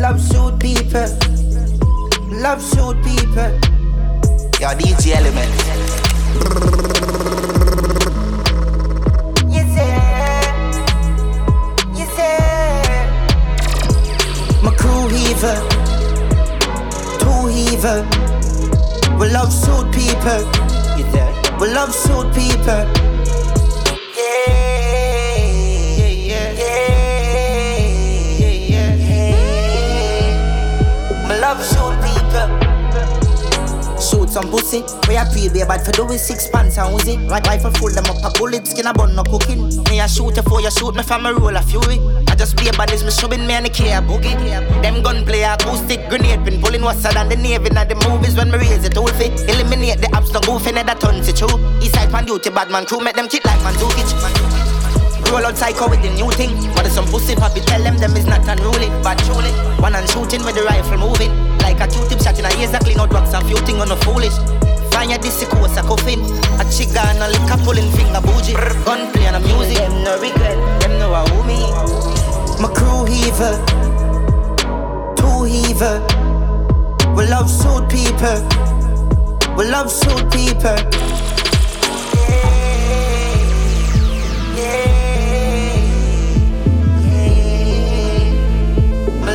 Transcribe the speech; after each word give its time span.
Love 0.00 0.20
shoot 0.28 0.54
eh. 0.54 0.58
people. 0.60 1.10
Love 2.40 2.62
shoot 2.62 2.96
eh. 2.96 3.02
people. 3.04 3.50
Yo, 4.60 4.68
DJ 4.78 5.04
Element. 5.16 5.54
Yes, 9.50 9.68
sir. 9.74 9.94
Yes, 11.98 12.10
sir. 12.16 12.38
My 14.62 14.70
crew 14.76 15.08
heaver. 15.08 15.56
Eh. 15.56 15.79
Heaver. 17.80 18.04
We 19.18 19.30
love 19.30 19.50
shoot 19.50 19.90
people. 19.94 20.44
We 21.58 21.72
love 21.72 21.94
shoot 21.94 22.28
people. 22.34 23.09
Some 34.30 34.48
pussy. 34.50 34.82
We 35.08 35.16
a 35.16 35.26
pay 35.26 35.48
be 35.50 35.60
bad 35.66 35.84
for 35.84 35.92
do 35.92 36.06
with 36.06 36.20
six 36.20 36.48
pants 36.48 36.78
and 36.78 36.94
Uzi. 36.94 37.18
Right 37.28 37.44
rifle 37.46 37.72
full 37.72 37.90
them 37.90 38.06
up 38.06 38.22
a 38.22 38.30
bullet 38.38 38.66
skin 38.66 38.86
a 38.86 38.94
bun 38.94 39.14
no 39.14 39.24
cooking. 39.24 39.66
Me 39.90 40.00
a 40.00 40.08
shoot 40.08 40.38
for 40.46 40.60
you 40.60 40.70
shoot 40.70 40.94
me 40.94 41.02
from 41.02 41.26
a 41.26 41.34
roll 41.34 41.56
of 41.56 41.64
fury. 41.64 41.98
I 42.28 42.34
just 42.36 42.56
be 42.56 42.68
a 42.68 42.72
bad 42.72 42.92
is 42.92 43.02
me 43.02 43.10
shoving 43.10 43.46
me 43.46 43.54
and 43.54 43.66
the 43.66 43.70
care 43.70 44.00
boogie. 44.00 44.38
Them 44.82 45.02
gunplay 45.02 45.42
acoustic 45.42 46.08
grenade 46.08 46.44
pin 46.44 46.60
pulling 46.62 46.82
what's 46.82 47.02
than 47.02 47.28
the 47.28 47.36
navy 47.36 47.70
now 47.70 47.84
the 47.84 47.96
movies 48.08 48.36
when 48.36 48.50
me 48.50 48.58
raise 48.58 48.84
it 48.84 48.96
all 48.96 49.08
fit. 49.18 49.34
Eliminate 49.50 50.00
the 50.00 50.06
apps 50.14 50.32
no 50.32 50.40
goofy 50.40 50.72
never 50.72 50.94
turn 50.94 51.16
it 51.16 51.36
true. 51.36 51.58
East 51.82 51.94
side 51.94 52.10
pan 52.10 52.24
duty 52.24 52.50
bad 52.50 52.70
man 52.70 52.86
crew 52.86 53.00
make 53.00 53.16
them 53.16 53.28
kick 53.28 53.44
like 53.44 53.60
man 53.62 53.74
Zukic. 53.74 54.08
Roll 55.30 55.46
out 55.46 55.56
psycho 55.56 55.88
with 55.88 56.02
the 56.02 56.10
new 56.14 56.30
thing. 56.32 56.54
But 56.74 56.86
some 56.86 57.06
pussy 57.06 57.34
poppy 57.34 57.60
tell 57.60 57.82
them 57.82 57.98
them 57.98 58.16
is 58.16 58.26
not 58.26 58.46
unruly. 58.46 58.88
But 59.02 59.18
truly, 59.26 59.50
one 59.82 59.94
and 59.94 60.08
shooting 60.10 60.44
with 60.44 60.54
the 60.54 60.62
rifle 60.62 60.98
moving. 60.98 61.49
Like 61.62 61.80
a 61.80 61.86
Q-tip 61.86 62.20
shot 62.20 62.38
in 62.38 62.44
a 62.44 62.50
ears, 62.60 62.72
a 62.74 62.78
clean 62.78 62.98
out 63.00 63.12
rocks 63.12 63.34
and 63.34 63.46
few 63.46 63.56
thing 63.58 63.80
on 63.80 63.88
the 63.88 63.96
foolish. 63.96 64.36
Find 64.92 65.10
your 65.10 65.20
DC 65.20 65.48
course 65.50 65.76
a 65.76 65.82
coffin. 65.82 66.20
A 66.60 66.64
chica 66.70 67.00
and 67.10 67.22
a 67.22 67.28
liquor 67.28 67.58
pulling 67.64 67.90
finger 67.92 68.20
bougie. 68.20 68.54
Gunplay 68.84 69.26
and 69.26 69.36
a 69.36 69.40
music. 69.40 69.78
Them 69.78 70.04
no 70.04 70.20
regret, 70.20 70.58
them 70.80 70.98
no 70.98 71.14
a 71.14 71.22
who 71.30 71.42
me. 71.48 71.60
My 72.60 72.68
crew 72.72 73.04
heaver. 73.04 73.56
Two 75.16 75.44
heaver. 75.44 76.00
We 77.16 77.26
love 77.26 77.50
suit 77.50 77.88
people. 77.88 78.40
We 79.56 79.68
love 79.68 79.90
suit 79.90 80.30
people. 80.30 81.10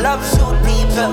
love 0.05 0.21
people, 0.21 0.31
people, 0.31 0.49
people. 0.49 0.54
Same 0.95 1.11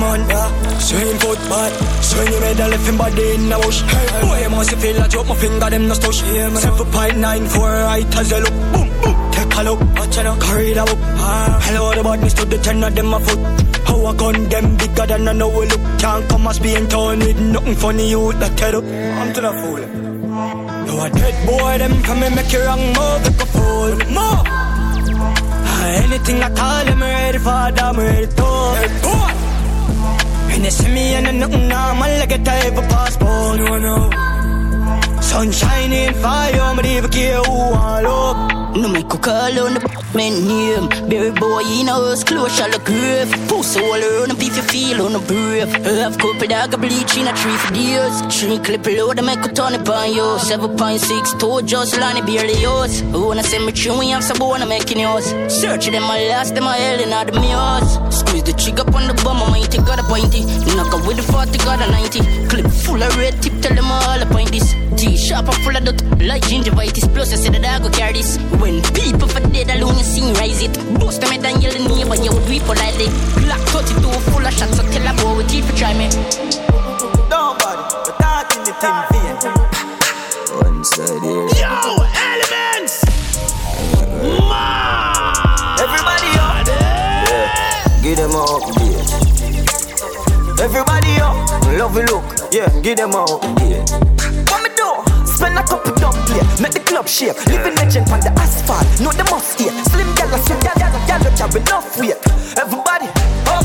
man, 0.00 0.24
yeah, 0.30 0.78
same 0.78 1.18
football. 1.18 1.70
Same 2.00 2.40
medal 2.40 2.70
left 2.70 2.88
him 2.88 2.96
body 2.96 3.34
in 3.34 3.48
the 3.50 3.56
bush. 3.58 3.82
Hey, 3.82 4.20
boy, 4.22 4.40
you 4.40 4.48
must 4.48 4.74
feel 4.76 4.98
I 4.98 5.08
drop 5.08 5.26
my 5.28 5.34
finger, 5.34 5.68
them 5.68 5.86
no 5.88 5.94
stush. 5.94 6.22
Yeah, 6.34 6.54
Seven 6.56 6.90
point 6.90 7.18
nine 7.18 7.46
four 7.46 7.68
right 7.68 8.16
as 8.16 8.30
you 8.30 8.38
look. 8.38 8.54
Boom, 8.72 8.88
boom. 9.02 9.14
Take 9.32 9.54
a 9.58 9.62
look, 9.62 9.80
watch 9.94 10.18
out, 10.18 10.40
carry 10.40 10.72
the 10.72 10.84
book. 10.86 10.98
Ah, 11.20 11.60
hello, 11.64 11.94
the 11.94 12.02
badness 12.02 12.34
to 12.34 12.44
the 12.46 12.56
ten 12.56 12.82
of 12.82 12.94
them 12.94 13.12
a 13.12 13.20
foot. 13.20 13.38
How 13.86 14.06
I 14.06 14.14
gun 14.16 14.48
them 14.48 14.76
bigger 14.78 15.06
than 15.06 15.28
I 15.28 15.32
know 15.34 15.48
we 15.50 15.66
look. 15.66 15.80
Can't 16.00 16.28
come 16.30 16.46
as 16.46 16.58
being 16.58 16.88
torn 16.88 17.18
with 17.18 17.40
nothing 17.40 17.74
funny, 17.74 18.08
you 18.08 18.32
that 18.40 18.58
head 18.58 18.74
up. 18.74 18.84
I'm 18.84 19.34
to 19.34 19.40
the 19.42 19.52
fool. 19.60 19.82
No, 20.86 21.04
a 21.04 21.10
dead 21.10 21.46
boy, 21.46 21.76
them 21.76 22.02
come 22.04 22.22
and 22.22 22.34
make 22.34 22.52
you 22.54 22.64
wrong 22.64 22.80
move, 22.80 23.22
like 23.26 23.42
a 23.42 23.46
fool. 23.52 23.96
More. 24.14 24.59
Anything 25.82 26.42
I 26.42 26.50
call 26.54 26.84
him, 26.84 27.00
ready 27.00 27.38
for 27.38 27.72
them, 27.72 27.96
ready 27.96 28.26
to 28.26 28.34
go. 28.36 28.74
And 30.52 30.64
they 30.64 30.70
see 30.70 30.92
me 30.92 31.14
and 31.14 31.40
nothing 31.40 31.68
normal, 31.68 32.10
like 32.18 32.32
a 32.32 32.38
type 32.38 32.76
of 32.76 32.88
passport, 32.88 33.58
you 33.58 33.80
know. 33.80 34.10
Sunshine 35.20 35.92
and 35.92 36.16
fire, 36.16 36.60
I'm 36.60 36.76
never 36.76 37.08
care 37.08 37.40
who 37.42 37.58
I 37.74 38.00
love. 38.02 38.76
No 38.76 38.88
make 38.88 39.12
a 39.12 39.18
call 39.18 39.99
the 40.12 40.18
man 40.18 40.46
name. 40.46 41.08
Berry 41.08 41.30
boy 41.30 41.62
in 41.62 41.88
a 41.88 41.92
house, 41.92 42.24
close 42.24 42.54
shall 42.56 42.70
look 42.70 42.84
grave. 42.84 43.30
Pussy 43.48 43.80
all 43.80 43.94
around 43.94 44.30
if 44.32 44.56
you 44.56 44.62
feel 44.62 45.02
on 45.02 45.12
the 45.12 45.18
brave. 45.20 45.68
Have 45.84 46.18
couple 46.18 46.46
dog 46.46 46.70
bleach 46.80 47.16
in 47.16 47.26
a 47.26 47.32
tree 47.34 47.56
for 47.56 47.74
years. 47.74 48.14
Tree 48.34 48.58
clip 48.58 48.86
load, 48.86 49.18
I 49.18 49.22
make 49.22 49.44
a 49.44 49.48
ton 49.48 49.74
upon 49.74 50.14
you. 50.14 50.38
7.6 50.38 51.38
two 51.38 51.66
just 51.66 51.98
line 51.98 52.24
barely 52.26 52.54
yours. 52.60 53.02
Wanna 53.04 53.42
send 53.42 53.66
me 53.66 53.72
we 53.98 54.10
have 54.10 54.24
some 54.24 54.38
wanna 54.38 54.66
making 54.66 55.00
yours. 55.00 55.26
Search 55.48 55.86
them, 55.86 56.02
my 56.02 56.18
last, 56.28 56.54
them, 56.54 56.64
my 56.64 56.76
hell, 56.76 57.00
and 57.00 57.12
all 57.12 57.24
the 57.24 57.32
mirrors. 57.32 57.90
Squeeze 58.14 58.44
the 58.44 58.52
trigger 58.52 58.86
on 58.96 59.06
the 59.08 59.14
bum, 59.22 59.42
I 59.42 59.50
might 59.50 59.76
got 59.84 59.98
a 59.98 60.04
pointy. 60.04 60.44
Knock 60.76 60.94
out 60.94 61.06
with 61.06 61.16
the 61.16 61.22
40, 61.22 61.58
got 61.58 61.80
a 61.80 61.90
90. 61.90 62.48
Clip 62.48 62.66
full 62.66 63.02
of 63.02 63.16
red 63.16 63.40
tip, 63.42 63.52
tell 63.60 63.74
them 63.74 63.90
all 63.90 64.18
the 64.18 64.26
point 64.26 64.50
this. 64.50 64.74
T-shop 65.00 65.48
full 65.64 65.74
of 65.74 65.82
dot, 65.82 65.96
like 66.20 66.42
gingivitis. 66.42 67.08
Plus, 67.14 67.32
I 67.32 67.36
said 67.36 67.54
that 67.54 67.64
I 67.64 67.82
go 67.82 67.88
carry 67.88 68.20
this. 68.20 68.36
When 68.60 68.82
people 68.92 69.26
for 69.28 69.40
dead 69.48 69.72
alone, 69.72 69.96
you 69.96 70.04
sing 70.04 70.34
rise 70.34 70.60
it. 70.60 70.76
Bust 71.00 71.22
them 71.22 71.32
and 71.32 71.62
yell 71.62 71.72
the 71.72 71.88
name, 71.88 72.06
but 72.06 72.20
you 72.20 72.28
would 72.28 72.44
do 72.44 72.52
it 72.52 72.62
politely. 72.68 73.08
Black 73.40 73.64
32 73.72 73.96
full 74.28 74.44
of 74.44 74.52
shots, 74.52 74.76
so 74.76 74.84
tell 74.92 75.08
a 75.08 75.16
boy 75.16 75.40
with 75.40 75.48
teeth 75.48 75.64
try 75.72 75.96
me. 75.96 76.12
Nobody, 77.32 77.80
but 78.04 78.12
that 78.20 78.52
in 78.52 78.60
the 78.68 78.76
team 78.76 79.00
vein. 79.08 79.40
One 80.60 80.84
side 80.84 81.16
here. 81.24 81.48
Yo, 81.56 82.04
Elementz! 82.20 83.00
Man! 84.52 85.80
Everybody 85.80 86.28
up. 86.44 86.60
Yeah. 86.68 87.48
Give 88.04 88.20
them 88.20 88.36
up, 88.36 88.68
yeah. 88.84 89.00
Everybody 90.60 91.16
up. 91.24 91.40
Love 91.80 91.96
you 91.96 92.04
look, 92.04 92.52
yeah. 92.52 92.68
Give 92.82 93.00
them 93.00 93.16
up, 93.16 93.40
yeah. 93.64 93.80
Spend 95.40 95.56
a 95.56 95.62
couple 95.62 95.94
dumb 95.94 96.12
play, 96.28 96.44
make 96.60 96.72
the 96.72 96.80
club 96.80 97.08
shake. 97.08 97.32
Living 97.46 97.74
legend 97.76 98.12
on 98.12 98.20
the 98.20 98.28
asphalt, 98.36 98.84
know 99.00 99.10
the 99.10 99.24
must 99.32 99.58
here. 99.58 99.72
Slim 99.88 100.14
gal, 100.14 100.28
slim 100.44 100.60
gal, 100.60 100.76
gal, 100.76 100.92
gal, 101.08 101.16
gal, 101.16 101.32
carry 101.32 101.60
enough 101.64 101.96
weight. 101.96 102.20
Everybody, 102.60 103.08
up, 103.48 103.64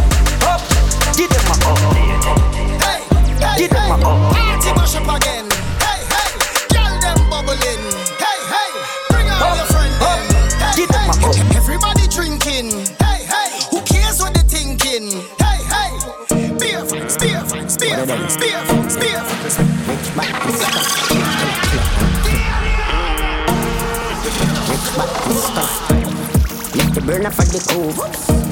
for 27.35 27.45
the 27.51 27.59
cool. 27.67 27.91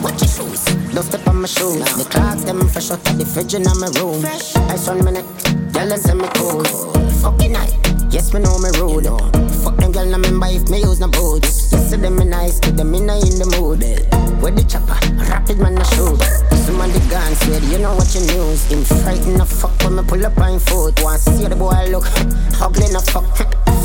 What 0.03 0.19
your 0.19 0.27
shoes? 0.27 0.63
Don't 0.94 1.03
step 1.03 1.27
on 1.27 1.41
my 1.41 1.47
shoes. 1.47 1.88
The 1.95 2.05
clocks 2.09 2.44
them 2.44 2.67
fresh 2.67 2.91
out 2.91 2.99
of 3.07 3.17
the 3.17 3.25
fridge 3.25 3.55
in 3.55 3.63
my 3.63 3.88
room. 3.99 4.23
Ice 4.69 4.88
one 4.88 5.03
minute, 5.03 5.25
girl 5.71 5.88
them 5.88 5.99
send 5.99 6.19
me 6.19 6.27
cool. 6.35 6.63
Fucking 7.23 7.53
night, 7.53 7.73
yes 8.11 8.33
me 8.33 8.41
know 8.44 8.59
me 8.59 8.69
rude. 8.75 9.07
Fuck 9.63 9.77
them 9.77 9.91
girl, 9.91 10.07
I 10.07 10.19
remember 10.19 10.47
if 10.51 10.67
me 10.69 10.83
use 10.83 10.99
no 10.99 11.07
boots. 11.07 11.71
Yes, 11.71 11.91
them 11.91 12.03
me 12.03 12.25
nice, 12.25 12.59
get 12.59 12.75
them 12.75 12.94
in 12.94 13.07
in 13.07 13.35
the 13.39 13.47
mood. 13.55 13.83
Where 14.44 14.51
the 14.51 14.63
chopper, 14.67 15.00
rapid 15.31 15.59
man 15.59 15.79
I 15.79 15.83
shoot. 15.95 16.19
Some 16.67 16.81
of 16.81 16.91
the 16.91 17.00
guns 17.09 17.39
said, 17.39 17.63
you 17.63 17.80
know 17.80 17.95
what 17.95 18.12
you 18.13 18.21
news. 18.27 18.68
In 18.71 18.83
frightened 18.83 19.39
the 19.39 19.45
fuck 19.45 19.71
when 19.83 19.95
me 19.95 20.03
pull 20.03 20.25
up 20.25 20.38
on 20.38 20.59
foot. 20.59 21.00
Want 21.01 21.21
see 21.21 21.47
the 21.47 21.56
boy 21.56 21.88
look, 21.88 22.06
ugly 22.59 22.91
no 22.91 23.00
fuck. 23.00 23.31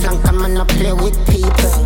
Flank 0.03 0.27
a 0.27 0.33
man 0.33 0.59
I 0.59 0.65
play 0.67 0.93
with 0.93 1.19
people. 1.31 1.78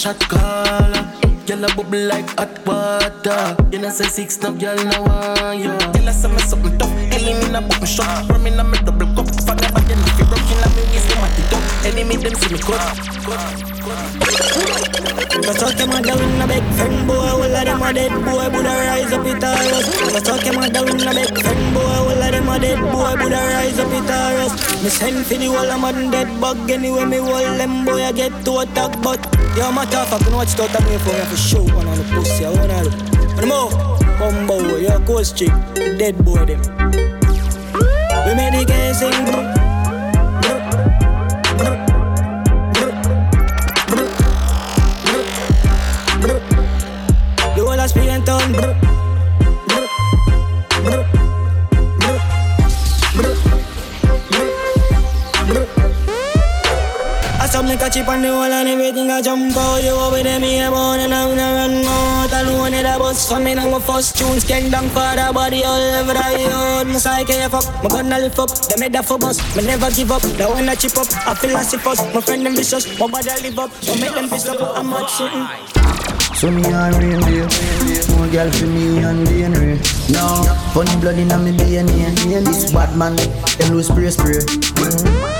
Shot 0.00 0.18
caller. 0.32 1.04
Girl 1.46 1.64
a 1.64 1.68
bubble 1.76 2.06
like 2.08 2.30
hot 2.40 2.56
water. 2.64 3.56
You 3.70 3.80
know 3.80 3.90
say 3.90 4.08
six 4.08 4.40
no 4.40 4.50
girl 4.52 4.76
no 4.76 5.02
want 5.04 5.60
you. 5.60 5.76
Tell 5.92 6.08
us 6.08 6.22
some 6.22 6.38
something 6.38 6.78
tough. 6.78 6.88
Ellie 7.12 7.34
me 7.36 7.52
na 7.52 7.60
book 7.60 7.80
me 7.82 7.86
shot. 7.86 8.24
Rum 8.30 8.46
in 8.46 8.58
a 8.58 8.64
me 8.64 8.78
double 8.80 9.12
cup. 9.12 9.28
Fuck 9.44 9.60
never 9.60 9.84
then 9.84 10.00
if 10.00 10.18
you 10.18 10.24
broke 10.24 10.50
in 10.52 10.64
a 10.64 10.68
me 10.72 10.82
waist 10.88 11.04
them 11.04 11.20
at 11.20 11.32
the 11.36 11.42
top. 11.52 11.62
Enemy 11.84 12.16
them 12.16 12.34
see 12.40 12.48
me 12.48 12.58
cut. 12.64 12.96
Just 15.44 15.60
talk 15.60 15.78
your 15.78 15.88
mother 15.88 16.16
in 16.16 16.40
a 16.40 16.46
big 16.48 16.64
friend 16.80 17.06
boy, 17.06 17.16
all 17.16 17.42
of 17.42 17.52
them 17.52 17.82
a 17.82 17.92
dead 17.92 18.12
boy, 18.24 18.48
Buddha 18.52 18.72
rise 18.72 19.12
up 19.12 19.26
it 19.26 19.44
us. 19.44 20.12
Just 20.12 20.26
talk 20.26 20.44
your 20.44 20.54
mother 20.54 20.80
in 20.88 21.00
a 21.00 21.12
big 21.12 21.38
friend 21.44 21.74
boy, 21.74 21.80
all 21.80 22.10
of 22.10 22.30
them 22.32 22.48
a 22.48 22.58
dead 22.58 22.80
boy, 22.80 23.12
Buddha 23.20 23.40
rise 23.52 23.78
up 23.78 23.92
it 23.92 24.10
us. 24.10 24.82
Me 24.82 24.88
send 24.88 25.26
for 25.26 25.34
the 25.34 25.46
whole 25.46 25.70
of 25.70 25.80
man 25.80 26.10
dead 26.10 26.40
bug 26.40 26.70
anyway, 26.70 27.04
me 27.04 27.18
hold 27.18 27.60
them 27.60 27.84
boy 27.84 28.02
I 28.02 28.12
get 28.12 28.44
to 28.44 28.58
attack, 28.58 28.96
but 29.02 29.20
yo 29.56 29.72
my 29.72 29.84
tough, 29.86 30.12
I 30.12 30.18
can 30.18 30.32
watch 30.34 30.58
out 30.58 30.72
me 30.84 30.98
for 30.98 31.12
me 31.12 31.24
for 31.24 31.36
show 31.36 31.62
one 31.62 31.86
on 31.86 31.98
the 31.98 32.04
pussy, 32.12 32.44
I 32.44 32.50
wanna 32.50 32.82
look. 32.84 32.94
And 33.38 33.48
more, 33.48 33.70
combo, 34.18 34.76
yo 34.76 34.98
ghost 35.00 35.36
chick, 35.36 35.52
dead 35.74 36.22
boy 36.24 36.44
them. 36.44 36.60
We 38.26 38.34
made 38.34 38.54
the 38.54 38.64
game 38.66 38.94
sing, 38.94 39.24
bro. 39.24 39.60
The 47.54 47.64
whole 47.64 47.80
of 47.80 47.90
speed 47.90 48.08
I 57.80 57.86
a 57.86 57.90
chip 57.90 58.08
on 58.08 58.20
the 58.20 58.28
wall 58.28 58.44
and 58.44 58.68
everything 58.68 59.10
I 59.10 59.22
jump 59.22 59.56
out 59.56 59.82
You 59.82 59.96
over 59.96 60.22
there, 60.22 60.38
me 60.38 60.60
a 60.60 60.68
born 60.68 61.00
and 61.00 61.14
I'm 61.14 61.32
gonna 61.32 61.48
run 61.56 61.84
out 61.88 62.28
Alone 62.28 62.74
in 62.74 62.84
the 62.84 62.94
bus, 62.98 63.26
for 63.26 63.40
me 63.40 63.54
now 63.54 63.70
my 63.70 63.80
first 63.80 64.18
tunes 64.18 64.44
Gang 64.44 64.68
down 64.68 64.84
for 64.92 65.00
the 65.16 65.32
body 65.32 65.64
all 65.64 65.80
over 65.80 66.12
the 66.12 66.44
yard 66.44 66.88
My 66.88 67.00
psyche 67.00 67.40
a 67.40 67.48
fuck, 67.48 67.64
my 67.82 67.88
gun 67.88 68.12
a 68.12 68.18
lift 68.18 68.38
up 68.38 68.50
They 68.68 68.76
made 68.76 68.92
that 68.92 69.06
for 69.06 69.16
bus, 69.16 69.40
me 69.56 69.64
never 69.64 69.90
give 69.92 70.12
up. 70.12 70.20
They 70.20 70.44
wanna 70.44 70.76
chip 70.76 70.92
up, 70.98 71.08
I 71.24 71.32
feel 71.32 71.54
like 71.56 71.72
it 71.72 71.80
first. 71.80 72.04
My 72.12 72.20
friend 72.20 72.44
them 72.44 72.54
vicious, 72.54 72.84
my 73.00 73.08
body 73.08 73.32
live 73.40 73.58
up. 73.58 73.72
So 73.80 73.96
make 73.96 74.12
them 74.12 74.28
piss 74.28 74.46
up, 74.46 74.60
I'm 74.60 74.90
not 74.90 75.08
sitting 75.08 75.48
So 76.36 76.52
me 76.52 76.60
a 76.68 76.92
reindeer 77.00 77.48
More 78.12 78.28
girl 78.28 78.50
for 78.52 78.68
me 78.68 79.00
and 79.00 79.24
DNA 79.24 79.80
No, 80.12 80.44
funny 80.76 81.00
blood 81.00 81.16
in 81.16 81.32
a 81.32 81.38
me 81.40 81.56
DNA 81.56 82.44
This 82.44 82.72
bad 82.72 82.92
man, 82.92 83.16
them 83.16 83.72
lose 83.72 83.88
spray 83.88 84.12
spray 84.12 85.39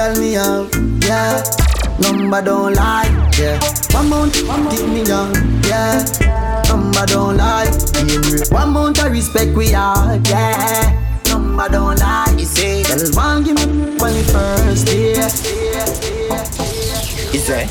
girl 0.00 0.16
me 0.16 0.32
have, 0.32 0.70
yeah 1.04 1.42
Number 2.00 2.40
don't 2.42 2.72
lie, 2.74 3.08
yeah 3.38 3.60
One 3.92 4.08
mount, 4.08 4.32
keep 4.32 4.88
me 4.88 5.02
young, 5.04 5.34
yeah 5.64 6.04
Number 6.68 7.04
don't 7.06 7.36
lie, 7.36 7.64
yeah. 7.64 8.48
One 8.50 8.72
mount 8.72 9.04
of 9.04 9.12
respect 9.12 9.54
we 9.54 9.68
have, 9.72 10.26
yeah 10.26 11.20
Number 11.26 11.68
don't 11.68 11.98
lie, 11.98 12.34
you 12.38 12.46
say 12.46 12.82
Girl, 12.84 13.12
one 13.12 13.44
give 13.44 13.56
me 13.56 13.66
when 13.98 14.14
we 14.14 14.22
first, 14.22 14.88
yeah 14.88 15.26
Is 17.36 17.50
it? 17.50 17.68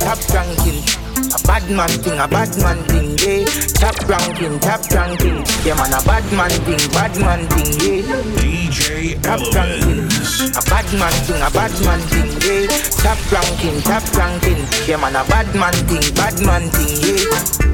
Top 0.00 0.18
ranking. 0.34 0.99
A 1.30 1.38
bad 1.46 1.70
man 1.70 1.88
thing, 1.88 2.18
a 2.18 2.26
bad 2.26 2.50
man 2.58 2.82
thing, 2.90 3.14
yeah. 3.22 3.44
Top 3.78 3.96
ranking, 4.08 4.58
top 4.58 4.82
ranking. 4.90 5.44
Yeah, 5.64 5.74
man, 5.78 5.94
a 5.94 6.02
bad 6.02 6.26
man 6.32 6.50
thing, 6.50 6.82
bad 6.90 7.14
man 7.20 7.46
thing, 7.46 7.70
yeah. 7.78 8.22
DJ 8.34 9.22
Top 9.22 9.38
ranking. 9.54 10.10
A 10.58 10.62
bad 10.66 10.90
man 10.98 11.12
thing, 11.22 11.40
a 11.40 11.50
bad 11.50 11.70
man 11.86 12.00
thing, 12.10 12.30
yeah. 12.42 12.66
Top 12.98 13.18
ranking, 13.30 13.80
top 13.82 14.02
ranking. 14.14 14.64
Yeah, 14.88 14.96
man, 14.96 15.14
a 15.14 15.22
bad 15.30 15.54
man 15.54 15.72
thing, 15.86 16.14
bad 16.14 16.40
man 16.42 16.68
thing, 16.70 16.98
yeah. 16.98 17.70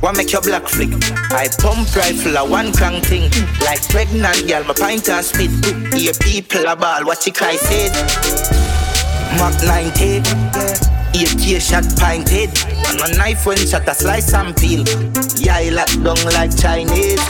What 0.00 0.16
make 0.16 0.32
your 0.32 0.42
black 0.42 0.66
flick? 0.66 0.90
I 1.30 1.48
pump 1.58 1.94
rifle 1.94 2.36
a 2.36 2.48
one 2.48 2.72
crank 2.72 3.04
thing. 3.04 3.30
Like 3.60 3.82
pregnant 3.90 4.46
girl, 4.48 4.64
my 4.64 4.74
pint 4.74 5.08
and 5.08 5.24
spit. 5.24 5.50
Hear 5.94 6.12
people 6.14 6.66
a 6.66 6.74
ball, 6.74 7.04
what 7.04 7.26
you 7.26 7.32
cry 7.32 7.56
said. 7.56 7.94
Mark 9.38 9.54
90, 9.62 10.97
AK 11.24 11.60
shot 11.60 11.84
pinted. 11.98 12.50
And 12.86 13.00
a 13.00 13.18
knife 13.18 13.46
when 13.46 13.58
shot 13.58 13.88
a 13.88 13.94
slice 13.94 14.32
and 14.34 14.56
peel. 14.56 14.84
Yeah, 15.36 15.56
I 15.56 15.70
lock 15.70 15.90
down 16.04 16.22
like 16.34 16.56
Chinese. 16.56 17.20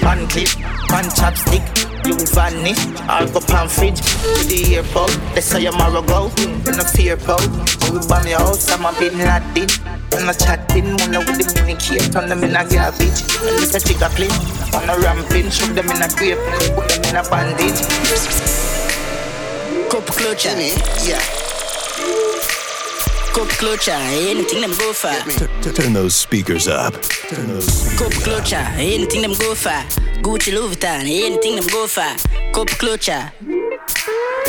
Pan 0.00 0.26
clip, 0.28 0.48
pan 0.88 1.04
chopstick. 1.14 1.86
You 2.06 2.14
vanish, 2.14 2.78
I'll 3.08 3.26
go 3.26 3.40
pan 3.40 3.68
fridge 3.68 3.98
to 3.98 4.46
the 4.46 4.76
airport. 4.76 5.10
They 5.34 5.40
say 5.40 5.62
you're 5.62 5.72
go, 5.72 6.30
in 6.38 6.78
a 6.78 6.84
fear 6.84 7.16
pole. 7.16 7.42
We 7.90 7.98
bomb 8.06 8.26
your 8.28 8.38
house, 8.38 8.70
I'm 8.70 8.84
a 8.86 8.92
bin 8.94 9.18
Laden. 9.18 9.66
I'm 10.12 10.28
a 10.28 10.34
chatting, 10.34 10.96
wanna 10.98 11.18
with 11.26 11.42
the 11.42 11.50
mini 11.60 11.74
key, 11.74 11.98
turn 11.98 12.28
them 12.28 12.44
in 12.44 12.54
a 12.54 12.62
garbage. 12.62 13.26
And 13.42 13.58
it's 13.58 13.74
a 13.74 13.80
trigger 13.80 14.08
clean, 14.14 14.30
on 14.70 14.88
a 14.88 14.94
ramping, 15.02 15.50
shoot 15.50 15.74
them 15.74 15.90
in 15.90 16.00
a 16.00 16.08
grape, 16.14 16.38
put 16.78 16.88
them 16.88 17.02
in 17.10 17.16
a 17.16 17.22
bandage. 17.28 17.82
Cup 19.90 20.06
clutcher, 20.06 20.54
eh? 20.54 20.78
Yeah. 21.02 22.35
Cup 23.36 23.48
clutcher, 23.48 23.92
anything 24.30 24.62
them 24.62 24.70
go 24.78 24.94
for. 24.94 25.12
Turn 25.74 25.92
those 25.92 26.14
speakers 26.14 26.68
up. 26.68 26.94
Turn 27.28 27.48
those 27.48 27.68
Cup 27.98 28.12
clutcher, 28.24 28.64
anything 28.78 29.20
them 29.20 29.34
go 29.34 29.54
for. 29.54 29.78
Gucci 30.22 30.54
Louis 30.54 30.74
Vuitton, 30.74 31.02
anything 31.02 31.56
them 31.56 31.66
go 31.66 31.86
for. 31.86 32.00
Cup 32.54 32.68
clutcher. 32.80 33.30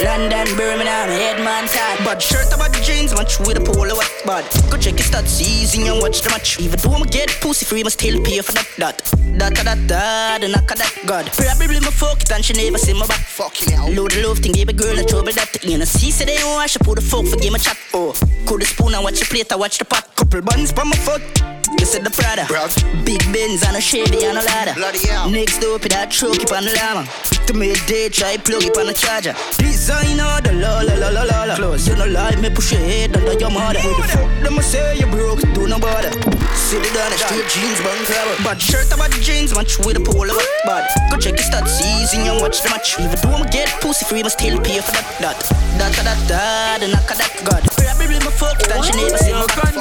London, 0.03 0.45
Birmingham, 0.55 1.09
Headman 1.09 1.67
Todd. 1.67 1.97
Bad 2.05 2.21
shirt 2.21 2.53
about 2.53 2.71
the 2.71 2.81
jeans, 2.81 3.13
match 3.15 3.39
with 3.39 3.57
a 3.57 3.61
polo 3.61 3.95
what 3.95 4.11
bad. 4.25 4.45
Go 4.69 4.77
check 4.77 4.99
your 4.99 5.07
stats, 5.07 5.41
easy 5.41 5.87
and 5.87 6.01
watch 6.01 6.21
the 6.21 6.29
match. 6.29 6.59
Even 6.59 6.79
though 6.79 6.93
I'ma 6.93 7.05
get 7.05 7.29
pussy 7.41 7.65
free, 7.65 7.83
must 7.83 7.99
still 7.99 8.21
pay 8.23 8.39
for 8.41 8.51
that. 8.53 8.67
That, 8.77 8.97
that, 9.37 9.55
that, 9.65 9.87
that, 9.87 10.41
the 10.41 10.49
knock 10.49 10.69
of 10.71 10.77
that. 10.77 10.93
God, 11.05 11.25
probably 11.33 11.79
my 11.79 11.89
fuck 11.89 12.21
it 12.21 12.31
and 12.31 12.45
she 12.45 12.53
never 12.53 12.77
see 12.77 12.93
my 12.93 13.07
back. 13.07 13.25
Fucking 13.25 13.73
hell. 13.73 13.89
Load 13.91 14.11
the 14.11 14.21
love 14.27 14.39
thing, 14.39 14.51
give 14.51 14.69
a 14.69 14.73
girl 14.73 14.97
a 14.97 15.03
trouble 15.03 15.31
that. 15.33 15.63
You 15.63 15.77
know, 15.77 15.85
see, 15.85 16.11
say 16.11 16.25
they 16.25 16.37
don't 16.37 16.53
wash, 16.53 16.77
I 16.77 16.83
put 16.83 16.95
the 16.95 17.01
fuck 17.01 17.25
for 17.25 17.37
game 17.37 17.55
a 17.55 17.59
chat. 17.59 17.77
Oh, 17.93 18.13
cool 18.45 18.59
the 18.59 18.65
spoon 18.65 18.93
and 18.93 19.03
watch 19.03 19.19
the 19.19 19.25
plate, 19.25 19.51
I 19.51 19.55
watch 19.55 19.79
the 19.79 19.85
pot. 19.85 20.15
Couple 20.15 20.41
buns 20.41 20.71
by 20.73 20.83
my 20.83 20.95
foot. 20.97 21.56
You 21.79 21.85
said 21.85 22.03
the 22.03 22.11
Prada. 22.11 22.43
Bruv. 22.47 22.71
Big 23.03 23.19
Benz 23.33 23.63
and 23.67 23.75
a 23.75 23.81
Chevy 23.81 24.23
and 24.23 24.37
a 24.37 24.43
ladder. 24.43 24.73
Bloody 24.75 25.07
hell. 25.07 25.29
Next 25.29 25.63
up, 25.63 25.81
that 25.81 26.11
truck 26.11 26.39
up 26.39 26.51
on 26.55 26.63
the 26.63 26.73
llama. 26.79 27.03
To 27.47 27.53
me 27.53 27.75
day, 27.87 28.09
try 28.09 28.35
plug 28.37 28.63
it 28.63 28.77
on 28.77 28.87
the 28.87 28.93
charger. 28.93 29.35
Designer, 29.59 30.39
the 30.43 30.51
la 30.53 30.81
la 30.83 30.95
la 30.95 31.09
la 31.09 31.23
la 31.23 31.43
la. 31.43 31.55
Close, 31.55 31.87
you 31.87 31.95
know 31.95 32.07
like 32.07 32.39
me 32.39 32.49
push 32.49 32.71
your 32.71 32.81
head 32.81 33.15
under 33.15 33.39
your 33.39 33.51
mother. 33.51 33.79
Who 33.79 33.95
the 33.95 34.07
fuck 34.07 34.27
them 34.43 34.59
say 34.63 34.99
you 34.99 35.07
broke? 35.07 35.41
Do 35.55 35.67
no 35.67 35.79
bother. 35.79 36.11
See 36.55 36.79
the 36.79 36.91
down 36.91 37.11
the 37.11 37.17
straight 37.19 37.47
jeans, 37.47 37.79
bun 37.83 37.99
cover. 38.03 38.35
Bad 38.43 38.59
shirt 38.59 38.91
about 38.91 39.11
the 39.11 39.19
jeans, 39.19 39.55
match 39.55 39.79
with 39.79 39.95
a 39.95 40.03
polo 40.03 40.35
bad. 40.67 40.83
Go 41.09 41.15
check 41.17 41.39
your 41.39 41.47
stats, 41.47 41.79
easy 41.79 42.19
and 42.27 42.39
watch 42.43 42.59
the 42.61 42.69
match. 42.69 42.99
Even 42.99 43.15
though 43.15 43.39
I'ma 43.39 43.47
get 43.47 43.71
pussy 43.79 44.03
free, 44.03 44.23
must 44.23 44.39
still 44.39 44.59
pay 44.59 44.79
for 44.83 44.91
that. 44.91 45.07
That, 45.23 45.39
that, 45.79 45.91
that, 45.95 46.03
that, 46.03 46.19
that, 46.27 46.77
the 46.83 46.87
knock 46.91 47.07
of 47.07 47.17
that. 47.17 47.31
God, 47.47 47.63
probably 47.79 48.19
my 48.19 48.31
fuck 48.35 48.59
it 48.59 48.67
and 48.71 48.83
she 48.83 48.91
never 48.99 49.17
see 49.17 49.31
my 49.31 49.47
back. 49.55 49.71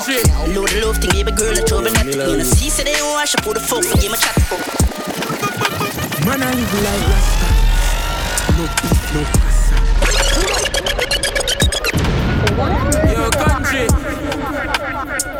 Load 0.55 0.71
the 0.71 0.87
love 0.87 0.99
thing, 0.99 1.11
give 1.11 1.27
a 1.27 1.35
girl 1.35 1.59
a 1.59 1.63
trouble 1.83 1.93
that. 1.93 2.29
You 2.31 2.37
know, 2.39 2.45
see, 2.45 2.71
say 2.71 2.85
they 2.85 3.03
wash, 3.03 3.35
I 3.37 3.43
put 3.43 3.55
the 3.55 3.61
fuck 3.61 3.85
for 3.85 3.99
game 3.99 4.13
a 4.13 4.17
chat. 4.17 4.37
Man, 6.25 6.43
I 6.43 6.53
live 6.55 6.75
like 6.83 7.09
Rasta. 7.13 7.47
No 8.57 8.65
beef, 8.77 9.03
no 9.15 9.21
pasta. 9.37 9.77
Yo, 13.13 13.31
country. 13.31 13.87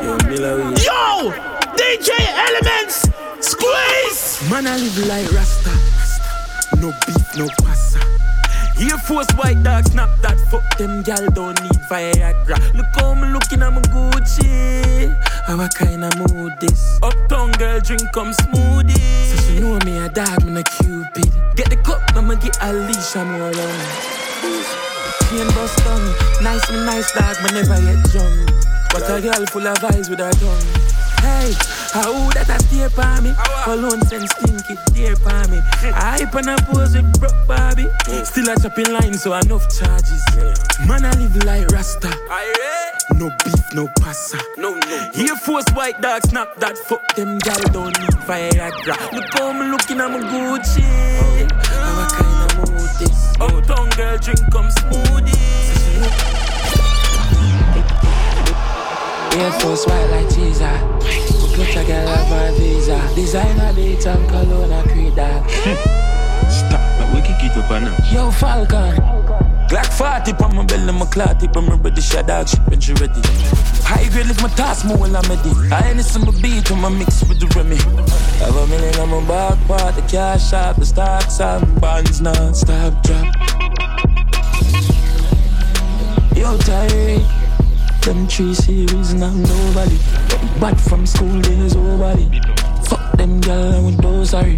Yo, 0.03 0.13
Miller, 0.29 0.57
Yo! 0.85 1.33
DJ 1.77 2.11
Elementz! 2.47 2.97
Squeeze! 3.41 4.51
Man, 4.51 4.67
I 4.67 4.77
live 4.77 4.99
like 5.07 5.33
Rasta. 5.33 5.71
No 6.81 6.93
beef, 7.07 7.37
no 7.37 7.49
pasta. 7.65 8.16
Air 8.79 8.99
Force 8.99 9.31
white 9.33 9.63
dog 9.63 9.87
snap 9.89 10.11
that 10.21 10.39
fuck 10.51 10.77
them 10.77 11.03
gal 11.03 11.25
don't 11.31 11.61
need 11.63 11.81
Viagra. 11.89 12.59
Look 12.75 12.87
how 12.97 13.15
me 13.15 13.29
looking 13.33 13.63
at 13.63 13.73
my 13.73 13.81
Gucci. 13.89 15.17
How 15.47 15.67
kind 15.69 16.05
of 16.05 16.13
mood 16.19 16.53
this? 16.61 16.99
Uptown 17.03 17.53
girl 17.53 17.81
drink 17.81 18.03
come 18.13 18.33
smoothie. 18.33 18.99
So 19.31 19.37
she 19.49 19.61
know 19.61 19.79
me 19.85 19.97
a 19.97 20.09
dog, 20.09 20.45
me 20.45 20.61
a 20.61 20.63
cupid. 20.63 21.33
Get 21.57 21.71
the 21.71 21.77
cup, 21.77 22.03
I'ma 22.15 22.35
get 22.35 22.59
a 22.61 22.73
leash, 22.73 23.17
I'm 23.17 23.33
more 23.33 23.49
around. 23.49 24.17
Chain 25.31 25.49
bust 25.57 25.79
down, 25.85 26.03
nice 26.43 26.71
me 26.71 26.85
nice 26.85 27.13
dog, 27.13 27.37
me 27.43 27.51
never 27.57 27.81
get 27.81 28.05
drunk. 28.13 28.51
But 28.93 29.09
a 29.09 29.21
girl 29.21 29.47
full 29.47 29.67
of 29.67 29.83
eyes 29.85 30.11
with 30.11 30.19
her 30.19 30.33
tongue. 30.33 30.69
Hey, 31.25 31.55
how 31.97 32.29
that 32.37 32.49
a 32.49 32.59
stay 32.61 32.89
for 32.93 33.23
me? 33.23 33.31
Uh? 33.33 33.73
Alone 33.73 34.03
send 34.05 34.29
stinky 34.29 34.77
dear 34.93 35.17
for 35.17 35.49
me. 35.49 35.59
I 35.97 36.21
and 36.21 36.49
a 36.49 36.57
pose 36.69 36.95
with 36.95 37.09
broke 37.19 37.47
Barbie. 37.49 37.89
Still 38.25 38.51
a 38.51 38.57
chopping 38.61 38.93
line, 38.93 39.15
so 39.15 39.33
enough 39.35 39.65
charges. 39.73 40.23
Man, 40.87 41.05
I 41.05 41.13
live 41.17 41.37
like 41.45 41.69
Rasta. 41.69 42.13
No 43.15 43.31
beef, 43.45 43.75
no 43.75 43.89
pasta. 44.01 44.39
No, 44.59 44.75
no. 44.75 45.11
Air 45.15 45.37
Force 45.37 45.69
white 45.73 46.01
dog 46.03 46.23
snap 46.27 46.55
that 46.57 46.77
fuck 46.77 47.15
them 47.15 47.39
gal 47.39 47.61
don't 47.73 47.99
need 47.99 48.17
Viagra. 48.29 49.13
Look 49.13 49.33
how 49.33 49.53
me 49.53 49.67
looking 49.71 50.01
at 50.01 50.11
my 50.11 50.21
Gucci. 50.21 50.85
Oh. 50.85 51.47
How 51.65 52.09
kind 52.13 52.51
of 52.51 52.71
mood 52.71 52.91
this? 52.99 53.33
Uptown 53.41 53.89
girl 53.97 54.19
drink 54.19 54.41
come 54.53 54.69
smoothie. 54.69 55.47
Air 59.39 59.53
Force 59.61 59.87
white 59.87 60.07
like 60.11 60.35
Jesus. 60.35 60.96
Put 61.57 61.75
a 61.75 61.85
girl 61.87 62.07
have 62.07 62.55
a 62.55 62.59
visa. 62.59 63.15
Designer 63.15 63.73
beat 63.73 64.07
and 64.07 64.29
cologne 64.29 64.73
a 64.73 64.83
creed 64.83 65.15
that. 65.15 65.41
Stop, 66.51 66.81
but 66.99 67.15
we 67.15 67.23
can 67.23 67.41
get 67.41 67.57
up 67.57 67.71
on 67.71 67.85
now. 67.85 67.97
Yo, 68.13 68.31
Falcon. 68.31 68.95
Glock 69.67 69.91
40 69.97 70.45
on 70.45 70.55
my 70.55 70.65
belly, 70.67 70.93
my 70.93 71.07
clot 71.07 71.41
tip, 71.41 71.57
I'm 71.57 71.67
ready, 71.81 72.03
shot 72.03 72.27
dog 72.27 72.47
shit 72.47 72.61
when 72.69 72.79
she 72.79 72.93
ready. 72.93 73.23
High 73.89 74.07
grade 74.11 74.27
lift 74.27 74.43
my 74.43 74.49
task 74.51 74.85
more 74.85 74.99
while 74.99 75.17
I'm 75.17 75.25
ready. 75.31 75.51
I 75.73 75.93
ain't 75.93 76.05
some 76.05 76.27
beat 76.43 76.71
when 76.71 76.85
I 76.85 76.91
mix 76.91 77.25
with 77.27 77.41
the 77.41 77.47
Remy. 77.57 77.77
Have 78.45 78.55
a 78.55 78.67
million 78.67 78.95
on 79.01 79.09
my 79.09 79.27
back 79.27 79.67
part, 79.67 79.95
the 79.97 80.03
cash 80.03 80.53
out, 80.53 80.77
the 80.77 80.85
stocks 80.85 81.41
and 81.41 81.81
bonds 81.81 82.21
non-stop 82.21 83.03
drop. 83.03 83.35
Yo, 86.37 86.59
Tyree. 86.59 87.25
Them 88.03 88.29
three 88.29 88.55
series 88.55 89.15
now 89.15 89.33
nobody. 89.33 89.99
Bad 90.61 90.81
from 90.81 91.07
school 91.07 91.41
days, 91.43 91.75
nobody. 91.77 92.41
Fuck 92.85 93.17
them 93.19 93.41
gal 93.41 93.73
and 93.73 93.87
with 93.87 94.03
those 94.03 94.31
sorry. 94.31 94.57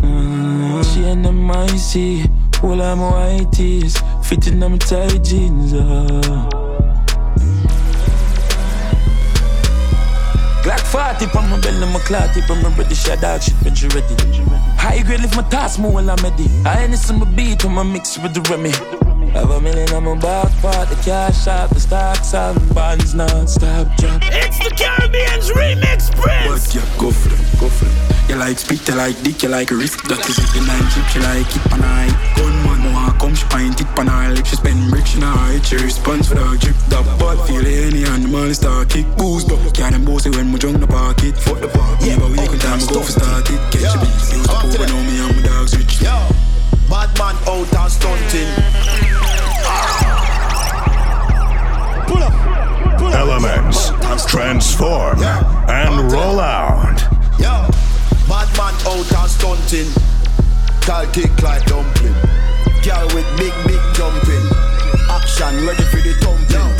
Mm, 0.00 0.82
she 0.94 1.04
and 1.04 1.24
them 1.24 1.50
I 1.50 1.66
see. 1.76 2.24
All 2.62 2.76
my 2.76 2.94
white 2.94 3.52
tees, 3.52 4.00
fitting 4.22 4.60
them 4.60 4.78
tight 4.78 5.22
jeans. 5.24 5.74
Uh. 5.74 6.48
Glock 10.62 10.80
40 11.18 11.36
on 11.36 11.50
my 11.50 11.60
belly, 11.60 11.92
my 11.92 11.98
clot 12.00 12.32
tip, 12.32 12.48
I'm 12.48 12.62
ready, 12.76 12.94
shot 12.94 13.20
dog 13.20 13.42
shit 13.42 13.54
when 13.62 13.74
ready. 13.74 14.14
High 14.78 15.02
grade 15.02 15.20
lift 15.20 15.36
my 15.36 15.42
task 15.48 15.80
more 15.80 15.92
while 15.92 16.10
I'm 16.10 16.22
ready. 16.22 16.48
I 16.64 16.84
ain't 16.84 16.94
some 16.96 17.18
beat 17.34 17.64
when 17.64 17.76
I 17.76 17.82
mix 17.82 18.16
with 18.18 18.32
the 18.32 18.40
Remy. 18.42 19.11
Have 19.34 19.50
a 19.50 19.60
million 19.60 19.88
on 19.94 20.04
my 20.04 20.14
back 20.18 20.52
part, 20.60 20.88
the 20.88 20.96
cash 20.96 21.46
out, 21.46 21.70
the 21.70 21.80
stocks 21.80 22.34
out, 22.34 22.54
bonds 22.74 23.14
non-stop 23.14 23.88
drop. 23.96 24.20
It's 24.26 24.58
the 24.58 24.70
Caribbean's 24.76 25.50
Remix 25.50 26.12
Prince. 26.12 26.68
But 26.68 26.74
yeah, 26.74 26.98
go 26.98 27.10
for 27.10 27.28
them, 27.28 27.40
go 27.58 27.68
for 27.68 27.86
them. 27.86 28.12
You 28.28 28.36
like 28.36 28.58
spit, 28.58 28.86
you 28.88 28.94
like 28.94 29.20
dick, 29.22 29.42
you 29.42 29.48
like 29.48 29.70
risk. 29.70 30.04
That 30.08 30.20
is 30.28 30.38
it, 30.38 30.48
the 30.52 30.60
nine 30.68 30.84
chip, 30.92 31.04
you 31.16 31.20
like 31.24 31.48
it 31.48 31.64
pan 31.68 31.82
eye. 31.82 32.12
Gunman 32.36 32.92
want 32.92 33.18
come, 33.18 33.34
she 33.34 33.44
pint 33.48 33.80
it 33.80 33.88
pan 33.96 34.06
her 34.06 34.32
lip. 34.32 34.46
She 34.46 34.56
spend 34.56 34.92
rich 34.92 35.16
in 35.16 35.22
her 35.22 35.60
She 35.64 35.76
response 35.76 36.28
for 36.28 36.36
the 36.36 36.56
drip. 36.60 36.76
That 36.92 37.04
bad 37.16 37.40
feel 37.48 37.64
any 37.64 38.04
animal 38.04 38.52
star 38.54 38.84
kick 38.84 39.08
boost 39.16 39.50
up. 39.50 39.60
Can't 39.74 39.92
them 39.92 40.04
bossy 40.04 40.30
when 40.30 40.52
we 40.52 40.58
jump 40.58 40.80
the 40.80 40.86
pocket. 40.86 41.36
Fuck 41.36 41.60
the 41.60 41.68
park, 41.68 42.00
yeah, 42.04 42.16
but 42.20 42.30
we 42.30 42.36
can 42.36 42.58
time 42.60 42.80
go 42.84 43.00
for 43.00 43.12
start 43.12 43.48
it. 43.48 43.60
Catch 43.72 43.96
a 43.96 43.98
beat, 44.00 44.12
use 44.28 44.44
the 44.44 44.48
power, 44.48 44.86
know 44.86 45.00
me 45.08 45.24
and 45.24 45.36
my 45.36 45.42
dogs 45.42 45.76
rich. 45.76 46.00
Yo, 46.00 46.12
bad 46.92 47.08
man 47.18 47.36
out 47.48 47.72
and 47.72 47.90
stunting. 47.90 48.52
Pull 52.06 52.22
up, 52.22 52.34
pull 52.98 53.08
up. 53.08 53.14
Elementz 53.16 54.28
transform 54.28 55.18
and 55.72 56.12
roll 56.12 56.38
out. 56.38 57.00
Yo, 57.40 57.64
bad 58.28 58.48
man 58.58 58.74
out 58.92 59.10
and 59.10 59.30
stunting. 59.30 59.88
Tall 60.82 61.06
kick 61.16 61.32
like 61.42 61.64
dumpling. 61.64 62.12
Girl 62.84 63.06
with 63.14 63.28
big, 63.38 63.54
big 63.64 63.80
jumping. 63.94 64.44
Action 65.08 65.66
ready 65.66 65.84
for 65.84 65.96
the 65.96 66.12
thumping. 66.20 66.76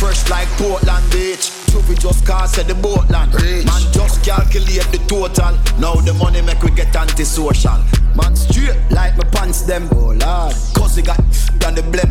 Fresh 0.00 0.28
like 0.30 0.48
Portland 0.58 1.06
Beach. 1.12 1.52
Truth 1.70 1.88
we 1.88 1.94
just 1.94 2.26
cast 2.26 2.58
at 2.58 2.66
the 2.66 2.74
boat 2.74 3.08
land. 3.08 3.32
Man 3.32 3.92
just 3.92 4.24
calculate 4.24 4.90
the 4.90 4.98
total. 5.06 5.54
Now 5.78 5.94
the 5.94 6.12
money 6.14 6.42
make 6.42 6.60
we 6.62 6.72
get 6.72 6.96
antisocial. 6.96 8.03
Man 8.16 8.36
straight 8.36 8.76
like 8.90 9.16
my 9.16 9.24
pants 9.24 9.62
them. 9.62 9.88
Oh 9.92 10.12
lord. 10.12 10.54
Cause 10.74 10.96
he 10.96 11.02
got 11.02 11.18
done 11.58 11.74
the 11.74 11.82
blem. 11.82 12.10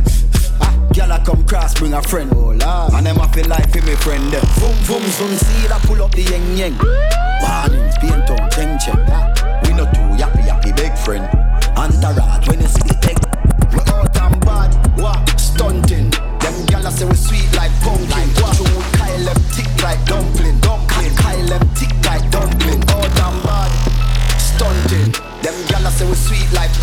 Ah, 0.61 0.73
girl 0.93 1.11
I 1.11 1.23
come 1.23 1.45
cross 1.45 1.73
bring 1.73 1.93
a 1.93 2.01
friend. 2.01 2.31
Oh 2.35 2.51
lord. 2.51 2.93
And 2.93 3.05
them 3.05 3.19
I 3.19 3.27
feel 3.31 3.47
like 3.47 3.73
me 3.75 3.95
friend 3.95 4.23
them. 4.31 4.45
Boom 4.59 4.75
boom 4.87 5.03
soon 5.11 5.35
see 5.37 5.67
that 5.67 5.81
pull 5.83 6.01
up 6.03 6.11
the 6.11 6.23
yeng 6.23 6.57
yeng. 6.57 6.77
Warnings 7.41 7.97
paint 7.99 8.29
on 8.29 8.49
cheng 8.51 8.77
cheng. 8.79 8.99
We 9.63 9.73
not 9.73 9.93
too 9.93 10.11
yappy 10.19 10.43
yappy 10.47 10.75
big 10.75 10.97
friend. 10.97 11.25
Antarat 11.75 12.47
when 12.47 12.61
you 12.61 12.67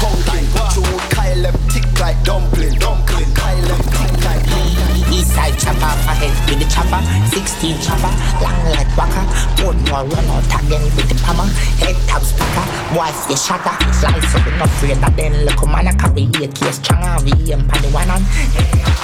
pumpkin. 0.00 0.44
You 0.74 0.84
Kyle 1.12 1.42
them 1.44 1.56
tick 1.68 1.86
like 2.00 2.18
dumpling. 2.24 2.74
Dumpling. 2.80 3.30
Kyle 3.36 3.68
tick 3.92 4.24
like 4.24 4.44
dumpling. 4.48 4.90
Eastside 5.12 5.58
chopper, 5.58 5.92
ahead 6.08 6.32
with 6.48 6.62
the 6.62 6.66
chopper 6.70 7.02
16 7.34 7.82
chopper, 7.82 8.14
long 8.38 8.62
like 8.70 8.86
waka 8.96 9.26
One 9.66 9.82
more 9.90 10.06
run 10.06 10.24
out 10.30 10.46
again 10.46 10.84
with 10.94 11.08
the 11.10 11.18
hammer 11.26 11.50
Head 11.82 11.96
top 12.06 12.22
speaker, 12.22 12.66
boy 12.94 13.10
stay 13.10 13.34
shatter 13.34 13.74
Slice 13.90 14.34
up 14.34 14.46
enough 14.46 14.80
that 15.02 15.12
then 15.16 15.44
look 15.44 15.66
man 15.66 15.88
I 15.88 15.92
carry 15.98 16.30
AK 16.30 16.72
stronger 16.72 17.18
VM 17.26 17.68
pan 17.68 17.82
the 17.82 17.90
one 17.90 18.08
on 18.08 18.22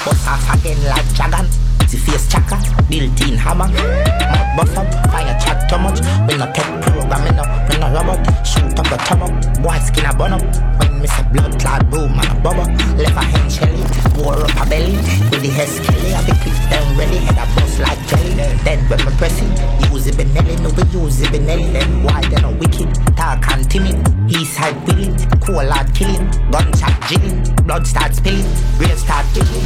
Bust 0.07 0.29
off 0.29 0.47
again 0.55 0.79
like 0.85 1.15
dragon 1.15 1.65
the 1.90 1.99
face 1.99 2.28
chaka, 2.28 2.57
built-in 2.88 3.37
hammer. 3.37 3.69
Mouth 3.69 4.57
buffer, 4.57 4.85
fire 5.11 5.37
chat 5.38 5.69
too 5.69 5.78
much. 5.78 6.00
We 6.26 6.37
no 6.37 6.47
take 6.52 6.66
programming 6.83 7.38
up, 7.38 7.49
we 7.69 7.78
no 7.78 7.88
robot. 7.93 8.47
Shoot 8.47 8.78
up 8.78 8.87
the 8.90 8.97
top 8.97 9.23
up, 9.23 9.62
boy 9.62 9.78
skin 9.78 10.07
a 10.07 10.12
bun 10.16 10.33
up. 10.35 10.43
When 10.81 11.00
me 11.00 11.07
say 11.07 11.23
blood 11.33 11.59
clot 11.61 11.88
boom 11.90 12.19
and 12.19 12.26
a 12.26 12.35
bubble. 12.43 12.66
Left 12.97 13.16
a 13.16 13.23
hand 13.23 13.52
shelly, 13.52 13.83
wore 14.19 14.43
up 14.43 14.57
a 14.57 14.64
belly. 14.69 14.97
With 15.31 15.43
the 15.43 15.50
head 15.50 15.69
skelly, 15.69 16.14
I 16.14 16.25
be 16.26 16.33
click 16.43 16.59
them 16.71 16.99
ready 16.99 17.19
Head 17.19 17.38
a 17.38 17.45
bust 17.55 17.78
like 17.78 18.00
jelly. 18.09 18.35
Then 18.64 18.78
when 18.88 18.99
me 19.05 19.12
press 19.19 19.38
it, 19.40 19.93
use 19.93 20.07
it 20.07 20.14
Benelli 20.14 20.61
No 20.62 20.71
we 20.71 20.83
use 20.99 21.21
it 21.21 21.28
Benelli 21.28 21.73
Then 21.73 22.02
why 22.02 22.21
they 22.23 22.40
no 22.43 22.50
wicked, 22.52 22.93
dark 23.14 23.47
and 23.50 23.71
timid 23.71 23.97
East 24.31 24.55
side 24.55 24.76
willing, 24.87 25.16
cool 25.40 25.66
hard 25.71 25.95
killing 25.95 26.26
Gunshot 26.50 27.09
jigging, 27.09 27.43
blood 27.64 27.87
start 27.87 28.14
spilling 28.14 28.47
Grave 28.78 28.99
start 28.99 29.26
digging 29.35 29.62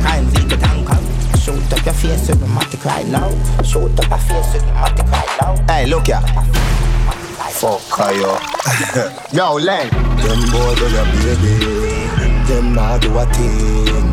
Crime 0.00 0.26
we 0.32 0.48
get 0.48 0.62
anchored 0.62 1.11
Shoot 1.42 1.72
up 1.72 1.84
your 1.84 1.94
face 1.94 2.28
with 2.28 2.40
me 2.40 2.46
matic 2.46 2.84
right 2.84 3.04
now. 3.08 3.28
Shoot 3.64 3.98
up 3.98 4.08
your 4.08 4.18
face 4.18 4.54
with 4.54 4.64
me 4.64 4.70
matic 4.78 5.10
right 5.10 5.38
now. 5.40 5.56
Hey, 5.66 5.86
look 5.86 6.06
ya. 6.06 6.20
Fuck 7.50 7.82
yo. 8.14 8.38
Yo, 9.32 9.54
Len. 9.54 9.90
Them 10.22 10.40
boy 10.52 10.74
do 10.76 10.86
your 10.88 11.04
baby. 11.18 11.58
Them 12.46 12.74
not 12.76 13.02
do 13.02 13.18
a 13.18 13.26
thing. 13.34 14.12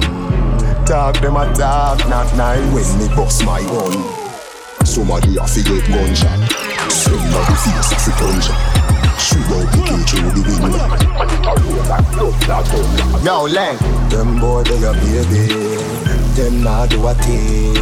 Talk 0.85 1.21
them 1.21 1.37
a 1.37 1.45
talk, 1.53 1.99
not 2.09 2.35
nice. 2.35 2.65
When 2.73 2.97
me 2.97 3.07
bust 3.15 3.45
my 3.45 3.61
gun, 3.61 3.93
somebody 4.83 5.37
a 5.37 5.45
fi 5.45 5.61
get 5.61 5.87
gunshot. 5.87 6.51
Somebody 6.91 7.53
face 7.61 7.91
a 7.91 7.95
fi 7.95 8.11
gunshot. 8.19 8.57
Shoot 9.21 9.45
out 9.53 9.69
the 9.69 9.77
cage 9.85 10.11
through 10.17 10.33
the 10.33 10.41
window. 10.49 10.81
Yo, 13.23 13.43
Len. 13.43 13.77
Them 14.09 14.39
boy 14.39 14.63
do 14.63 14.79
your 14.79 14.95
baby. 14.95 16.08
Them 16.39 16.63
not 16.63 16.89
do 16.89 17.05
a 17.05 17.13
thing. 17.15 17.75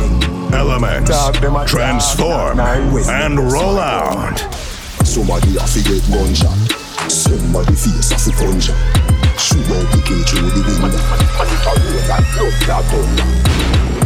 Elementz 0.49 1.09
Talk 1.09 1.39
them 1.39 1.55
a 1.55 1.59
talk, 1.59 1.67
transform 1.67 2.59
and 2.59 3.37
roll 3.51 3.77
out. 3.77 4.39
Somebody 5.05 5.57
a 5.57 5.59
fi 5.61 5.83
get 5.83 6.01
gunshot. 6.09 6.57
Somebody 7.07 7.75
face 7.75 8.09
a 8.09 8.17
fi 8.17 8.31
gunshot. 8.31 8.75
Shoot 9.37 9.61
out 9.61 9.85
the 9.93 10.01
cage 10.01 10.33
through 10.33 10.49
the 10.49 10.63
window. 10.81 10.97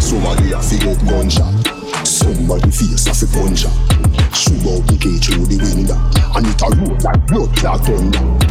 Somebody 0.01 0.51
a 0.51 0.59
fi 0.59 0.77
get 0.79 0.99
gunshot. 1.07 2.05
Somebody 2.05 2.71
face 2.71 3.07
a 3.07 3.13
fi 3.15 3.27
gunshot. 3.33 3.71
Shoot 4.35 4.67
out 4.67 4.83
the 4.85 4.97
cage 4.99 5.27
through 5.31 5.45
the 5.45 5.63
window. 5.63 5.95
And 6.35 6.45
it 6.45 6.61
a 6.61 6.67
roll 6.75 6.99
like 6.99 7.25
blood 7.27 7.55
clot 7.55 7.79
thunder. 7.85 8.50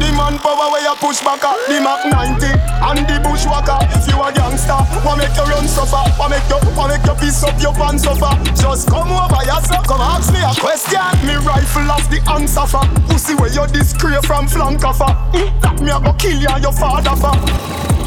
The 0.00 0.08
manpower 0.16 0.72
where 0.72 0.80
you 0.80 0.96
push 0.96 1.20
back 1.20 1.44
at 1.44 1.60
the 1.68 1.76
Mac 1.76 2.08
90 2.08 2.48
and 2.48 3.04
the 3.04 3.20
bushwhacker. 3.20 3.76
If 3.92 4.08
you 4.08 4.16
a 4.16 4.32
gangster, 4.32 4.80
what 5.04 5.20
make 5.20 5.36
you 5.36 5.44
run 5.44 5.68
suffer? 5.68 6.00
What 6.16 6.32
make 6.32 6.48
you, 6.48 6.56
what 6.72 6.88
make 6.88 7.04
you 7.04 7.12
piece 7.20 7.44
up 7.44 7.60
your 7.60 7.76
pants 7.76 8.08
suffer? 8.08 8.32
Just 8.56 8.88
come 8.88 9.12
over 9.12 9.44
yourself, 9.44 9.84
come 9.84 10.00
ask 10.00 10.32
me 10.32 10.40
a 10.40 10.52
question. 10.56 11.04
Me 11.28 11.36
rifle 11.44 11.92
off 11.92 12.08
the 12.08 12.16
answer 12.32 12.64
for. 12.64 12.80
Pussy 13.12 13.36
where 13.36 13.52
you 13.52 13.66
discreet 13.68 14.24
from 14.24 14.48
flank 14.48 14.80
offer. 14.80 15.12
Mm, 15.36 15.52
that 15.60 15.76
me 15.84 15.92
a 15.92 16.00
go 16.00 16.16
kill 16.16 16.48
and 16.48 16.62
your 16.64 16.72
father 16.72 17.12
for. 17.20 17.36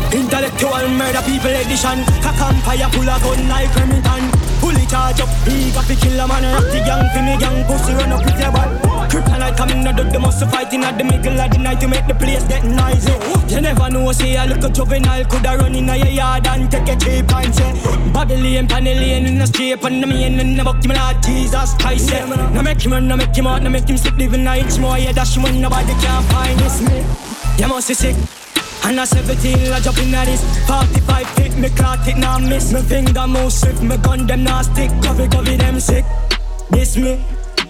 Intellectual 0.09 0.89
murder 0.97 1.21
people 1.29 1.53
edition. 1.53 2.01
Cock 2.25 2.41
and 2.41 2.57
fire 2.65 2.89
pull 2.89 3.05
a 3.05 3.21
gun 3.21 3.41
like 3.45 3.69
Remington. 3.77 4.52
Fully 4.63 4.85
charge 4.87 5.19
up, 5.19 5.27
he 5.43 5.75
got 5.75 5.83
kill 5.91 6.19
a 6.19 6.25
man. 6.25 6.47
Rock 6.55 6.71
the 6.71 6.79
gang, 6.87 7.03
fi 7.11 7.19
me 7.19 7.35
gang, 7.35 7.67
pussy 7.67 7.91
run 7.99 8.15
up 8.15 8.23
with 8.23 8.39
your 8.39 8.51
ball. 8.55 8.71
Kryptonite 9.11 9.57
coming 9.57 9.85
out 9.85 9.99
of 9.99 10.07
the 10.13 10.19
muscle 10.19 10.47
fighting 10.47 10.85
at 10.85 10.97
the 10.97 11.03
middle 11.03 11.35
of 11.37 11.51
the 11.51 11.57
night 11.57 11.81
to 11.81 11.87
make 11.89 12.07
the 12.07 12.15
place 12.15 12.47
get 12.47 12.63
noisy. 12.63 13.11
You 13.53 13.59
never 13.59 13.89
know, 13.89 14.09
say 14.13 14.37
a 14.37 14.45
little 14.45 14.69
juvenile 14.69 15.25
coulda 15.25 15.57
run 15.57 15.75
in 15.75 15.87
your 15.87 15.97
yard 15.97 16.47
and 16.47 16.71
take 16.71 16.87
a 16.87 16.95
cheap 16.95 17.29
and 17.35 17.53
say 17.53 17.73
Babylon, 18.13 18.67
Panellian 18.69 19.27
in 19.27 19.37
the 19.37 19.47
street 19.47 19.83
and 19.83 20.01
the 20.01 20.07
main 20.07 20.39
and 20.39 20.57
the 20.57 20.63
buck 20.63 20.81
him 20.81 20.91
like 20.91 21.21
Jesus 21.21 21.73
Christ. 21.73 22.09
Yeah. 22.09 22.25
Now 22.53 22.61
make 22.61 22.81
him 22.85 22.93
run, 22.93 23.05
now 23.05 23.17
make 23.17 23.35
him 23.35 23.47
out, 23.47 23.63
now 23.63 23.69
make 23.69 23.89
him 23.89 23.97
sleep 23.97 24.15
living 24.15 24.45
nights 24.45 24.77
more. 24.77 24.97
Yeah, 24.97 25.11
dash 25.11 25.37
when 25.37 25.59
nobody 25.59 25.93
can 25.99 26.23
find 26.31 26.57
this 26.57 26.79
me. 26.81 27.03
You 27.59 27.67
must 27.67 27.89
be 27.89 27.95
sick. 27.95 28.42
And 28.85 28.99
a 28.99 29.05
17, 29.05 29.71
I 29.71 29.79
jump 29.79 29.97
in 29.99 30.13
at 30.13 30.25
this 30.25 30.43
45 30.67 31.29
feet, 31.35 31.57
me 31.57 31.69
caught 31.69 32.05
it, 32.07 32.17
now 32.17 32.37
miss. 32.37 32.73
Me 32.73 32.81
finger 32.81 33.27
move 33.27 33.53
swift, 33.53 33.81
me 33.81 33.97
gun 33.97 34.27
them 34.27 34.43
now 34.43 34.61
stick. 34.61 34.91
Cover, 35.01 35.27
cover 35.27 35.55
them 35.55 35.79
sick. 35.79 36.03
This 36.69 36.97
me. 36.97 37.23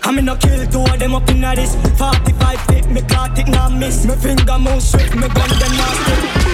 I'm 0.03 0.17
in 0.17 0.27
a 0.27 0.35
kill 0.35 0.65
two 0.67 0.81
of 0.81 0.99
them 0.99 1.15
up 1.15 1.29
in 1.29 1.43
at 1.43 1.55
this 1.55 1.75
45 1.97 2.59
feet, 2.67 2.89
me 2.89 3.01
caught 3.03 3.37
it, 3.37 3.47
now 3.47 3.69
miss. 3.69 4.05
Me 4.05 4.15
finger 4.15 4.57
move 4.57 4.81
swift, 4.81 5.15
me 5.15 5.27
gun 5.29 5.49
them 5.49 5.71
now 5.77 5.93
stick 5.93 6.52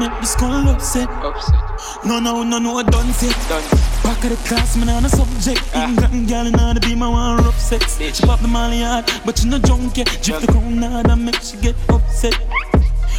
make 0.00 0.20
the 0.20 0.26
skull 0.26 0.68
upset. 0.68 1.08
upset. 1.10 2.04
No, 2.04 2.18
no, 2.18 2.42
no, 2.42 2.58
no, 2.58 2.78
I 2.78 2.82
done 2.84 3.12
set. 3.12 3.36
Done. 3.48 3.62
Back 4.02 4.24
of 4.24 4.30
the 4.30 4.36
class, 4.48 4.76
man, 4.76 4.88
on 4.88 5.04
a 5.04 5.08
subject. 5.08 5.62
Ah. 5.74 5.88
England 5.88 6.28
gal 6.28 6.46
in 6.46 6.52
the 6.52 6.80
beam, 6.80 7.02
I 7.02 7.08
want 7.08 7.44
rough 7.44 7.58
sex. 7.58 7.98
She 7.98 8.26
pop 8.26 8.40
the 8.40 8.48
molly 8.48 8.80
hard, 8.80 9.04
but 9.26 9.44
you 9.44 9.50
no 9.50 9.58
junkie. 9.58 10.04
Drip 10.22 10.40
the 10.40 10.46
crown 10.46 10.78
hard 10.78 11.10
and 11.10 11.24
make 11.26 11.40
she 11.42 11.56
get 11.58 11.76
upset. 11.90 12.34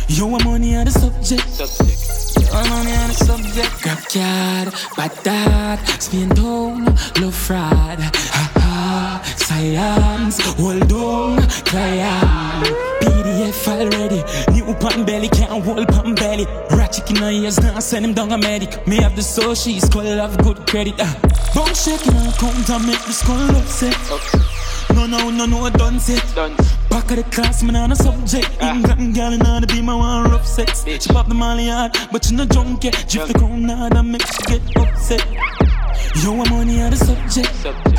Yo, 0.08 0.26
I'm 0.36 0.44
money 0.44 0.76
on 0.76 0.86
the 0.86 0.92
subject. 0.92 1.48
Subject. 1.48 2.54
I'm 2.54 2.70
money 2.70 2.94
on 3.02 3.08
the 3.10 3.18
subject. 3.30 3.72
Grab 3.84 4.02
card, 4.14 4.68
bad 4.98 5.24
dad, 5.24 5.80
spin 6.02 6.30
down, 6.30 6.86
love 7.22 7.36
fraud. 7.36 8.00
Ha 8.36 8.44
ha, 8.56 9.22
science, 9.38 10.40
hold 10.58 10.92
on, 10.92 11.48
client. 11.70 12.91
PDF 13.22 13.54
file 13.54 13.90
ready. 13.90 14.24
New 14.52 14.74
pan 14.76 15.06
belly, 15.06 15.30
can't 15.30 15.64
hold 15.64 15.88
pan 15.88 16.16
belly. 16.16 16.46
Ratchet 16.72 17.10
in 17.12 17.18
her 17.18 17.30
ears, 17.30 17.60
now 17.60 17.80
send 17.80 18.06
him 18.06 18.14
down 18.14 18.32
a 18.32 18.38
medic. 18.38 18.86
Me 18.88 18.98
have 18.98 19.16
the 19.16 19.22
soul, 19.22 19.54
she's 19.54 19.88
called 19.90 20.06
have 20.06 20.38
good 20.44 20.58
credit. 20.68 20.96
Uh. 20.98 21.14
Bone 21.54 21.74
shaking 21.74 22.14
her 22.14 22.32
count 22.40 22.70
and 22.70 22.88
make 22.88 23.04
the 23.06 23.14
skull 23.14 23.56
upset. 23.58 23.96
No, 24.96 25.06
no, 25.06 25.30
no, 25.30 25.46
no, 25.46 25.70
done 25.70 26.00
set. 26.00 26.24
Done. 26.36 26.56
Back 26.90 27.12
of 27.12 27.18
the 27.18 27.24
class, 27.32 27.64
man, 27.64 27.76
on 27.76 27.92
a 27.92 27.96
subject. 27.96 28.50
Ah. 28.60 28.76
England 28.76 29.14
gal 29.14 29.34
in 29.34 29.40
the 29.40 29.68
beam, 29.68 29.90
I 29.90 29.96
want 29.96 30.32
rough 30.32 30.48
sex. 30.48 30.84
Bitch. 30.84 31.04
She 31.04 31.14
pop 31.14 31.28
the 31.28 31.36
molly 31.36 31.68
hard, 31.68 31.96
but 32.12 32.30
you 32.30 32.38
no 32.38 32.46
junkie. 32.46 32.90
Drift 32.90 33.28
the 33.28 33.34
crown 33.38 33.70
hard 33.70 33.94
and 33.94 34.12
make 34.12 34.26
she 34.26 34.44
get 34.48 34.78
upset. 34.78 35.26
Yo, 36.24 36.42
I'm 36.42 36.50
money 36.50 36.82
on 36.82 36.92
the 36.92 36.98
subject. 36.98 37.54
subject. 37.56 37.91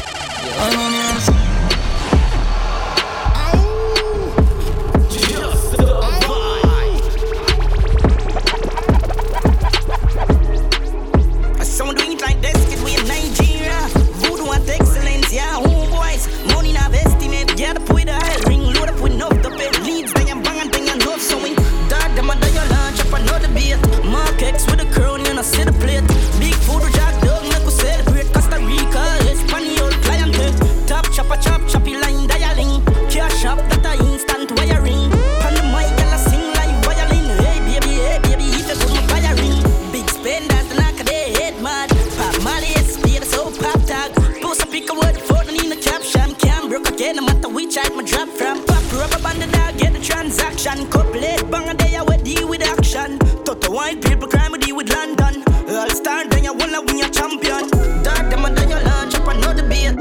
White 53.73 54.02
people 54.02 54.28
crime, 54.28 54.52
we 54.52 54.58
deal 54.58 54.76
with 54.76 54.93
London. 54.93 55.43
All 55.69 55.89
star, 55.91 56.28
then 56.28 56.45
you 56.45 56.52
wanna 56.52 56.82
win 56.82 56.99
your 56.99 57.08
champion. 57.08 57.71
Dark 58.02 58.28
them 58.28 58.45
and 58.45 58.56
then 58.56 58.69
you 58.69 58.78
launch 58.85 59.15
up 59.15 59.26
another 59.28 59.67
beat. 59.67 59.97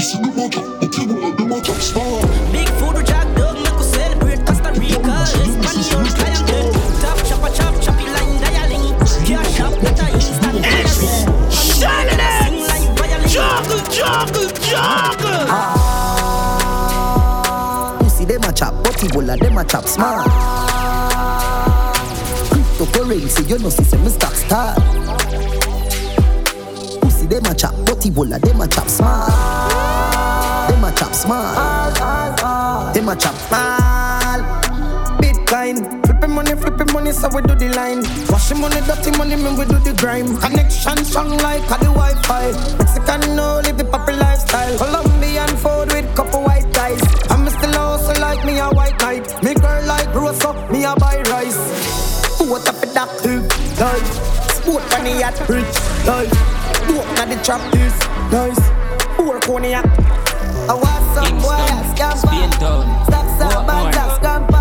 Big 2.52 2.70
food, 2.80 3.06
jack 3.08 3.28
dog, 3.36 3.56
make 3.64 3.80
us 3.80 3.92
celebrate 3.94 4.46
Costa 4.46 4.72
Rica. 4.76 5.24
Espanol, 5.40 6.06
client. 6.20 6.48
Top 7.02 7.18
chopper, 7.28 7.52
chop, 7.56 7.74
choppy 7.82 8.06
line, 8.12 8.42
dialing. 8.42 8.86
Cash 9.26 9.60
up, 9.62 9.74
that 9.80 10.02
a 10.02 10.06
instant 10.14 10.58
wiring. 10.62 11.32
Shining 11.52 12.20
Juggle, 13.32 13.82
juggle, 13.90 14.50
juggle. 14.68 15.46
Ah. 15.48 15.64
You 18.04 18.10
see 18.10 18.26
them 18.26 18.44
a 18.44 18.52
chop, 18.52 18.74
but 18.84 18.96
Ebola 18.96 19.40
them 19.40 19.58
a 19.58 19.64
chop 19.64 19.88
smart. 19.88 20.71
Cryptocurrency, 22.92 23.50
you 23.50 23.58
know 23.60 23.70
see 23.70 23.84
some 23.84 24.08
stock 24.10 24.34
star. 24.34 24.76
Pussy 27.02 27.26
them 27.28 27.46
a 27.46 27.56
chop, 27.56 27.74
but 27.86 28.00
Ebola 28.00 28.40
them 28.40 28.62
a 28.62 28.68
chop 28.68 28.88
smart. 28.88 29.30
Them 30.70 30.84
a 30.84 30.92
chop 30.92 31.14
smart. 31.14 32.94
Them 32.94 33.10
a 33.10 33.16
chop 33.16 33.36
smart. 33.36 34.42
Bitcoin, 35.22 36.06
flipping 36.06 36.32
money, 36.32 36.56
flipping 36.56 36.94
money, 36.94 37.12
so 37.12 37.30
we 37.34 37.42
do 37.42 37.56
the 37.56 37.70
line. 37.70 38.04
Washing 38.30 38.60
money, 38.60 38.82
dirty 38.82 39.12
money, 39.18 39.36
man, 39.36 39.58
we 39.58 39.66
do 39.66 39.80
the 39.80 39.94
grime. 39.98 40.38
Connection 40.38 41.04
strong 41.06 41.30
like 41.38 41.64
a 41.64 41.78
the 41.80 41.92
Wi-Fi. 41.92 42.52
Mexican 42.78 43.36
no 43.36 43.62
live 43.64 43.78
the 43.78 43.86
proper 43.86 44.14
lifestyle. 44.14 44.78
Colombian 44.78 45.50
food 45.58 45.92
with 45.94 46.16
couple 46.16 46.44
white 46.44 46.72
ties. 46.74 47.02
I'm 47.30 47.48
still 47.50 47.76
also 47.78 48.14
like 48.20 48.44
me 48.46 48.60
a 48.60 48.70
white 48.70 49.00
knight. 49.00 49.44
Me 49.44 49.54
girl 49.54 49.86
like 49.86 50.14
rose 50.14 50.44
me 50.70 50.84
a 50.84 50.96
buy 50.96 51.22
rice. 51.30 51.81
What 52.52 52.68
up 52.68 52.82
that 52.82 53.08
hook, 53.24 53.48
life. 53.80 54.56
Sport 54.56 54.84
on 55.00 55.06
the 55.06 55.12
yacht, 55.22 55.40
rich, 55.48 55.64
life. 56.06 56.30
Walk 56.92 57.08
on 57.22 57.30
the 57.30 57.40
trap, 57.46 57.62
this, 57.72 57.98
nice. 58.30 58.60
Work 59.18 59.48
on 59.48 59.62
the 59.62 59.70
yacht. 59.70 59.86
I 60.68 60.74
want 60.74 61.16
some 61.16 61.40
boy, 61.40 61.56
I 61.56 61.94
scamper. 61.96 62.52
Stop, 63.06 63.40
stop, 63.40 63.68
man, 63.68 63.94
scamper. 64.18 64.61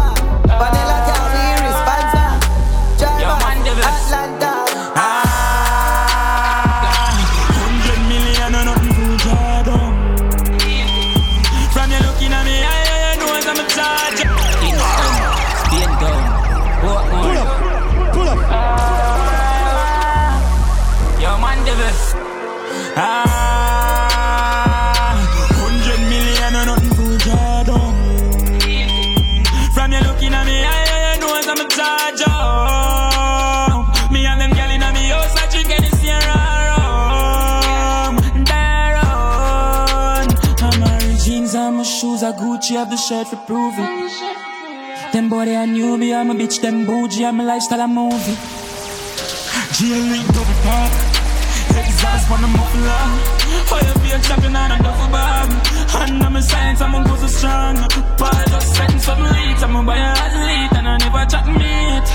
Gucci 42.60 42.76
have 42.76 42.90
the 42.90 42.96
shirt 42.96 43.26
to 43.28 43.36
prove 43.48 43.72
it. 43.78 45.12
Them 45.14 45.30
boy 45.30 45.46
they 45.46 45.56
a 45.56 45.64
newbie, 45.64 46.14
I'm 46.14 46.30
a 46.30 46.34
bitch, 46.34 46.60
them 46.60 46.84
bougie, 46.84 47.24
I'm 47.24 47.40
a 47.40 47.42
lifestyle, 47.42 47.80
a 47.80 47.88
movie. 47.88 48.36
Jail 49.72 50.04
double 50.28 50.58
park, 50.60 50.92
exhaust 51.72 52.28
when 52.28 52.44
I'm 52.44 52.52
muffler. 52.52 53.00
Fire 53.64 53.96
be 54.04 54.12
a 54.12 54.20
champion 54.20 54.56
and 54.56 54.74
a 54.74 54.82
duffel 54.84 55.08
bag. 55.08 55.48
And 56.04 56.22
I'm 56.22 56.36
a 56.36 56.42
science, 56.42 56.82
I'm 56.82 56.94
a 56.96 57.02
go 57.02 57.16
so 57.16 57.28
strong. 57.28 57.76
Pile 58.20 58.52
up 58.52 58.62
seconds 58.62 59.06
for 59.06 59.16
me 59.16 59.30
leads, 59.32 59.62
I'm 59.62 59.76
a 59.76 59.82
buy 59.82 59.96
a 59.96 60.12
athlete 60.20 60.76
and 60.76 60.86
I 60.86 60.98
never 61.00 61.24
chat 61.32 61.46
meat. 61.48 62.08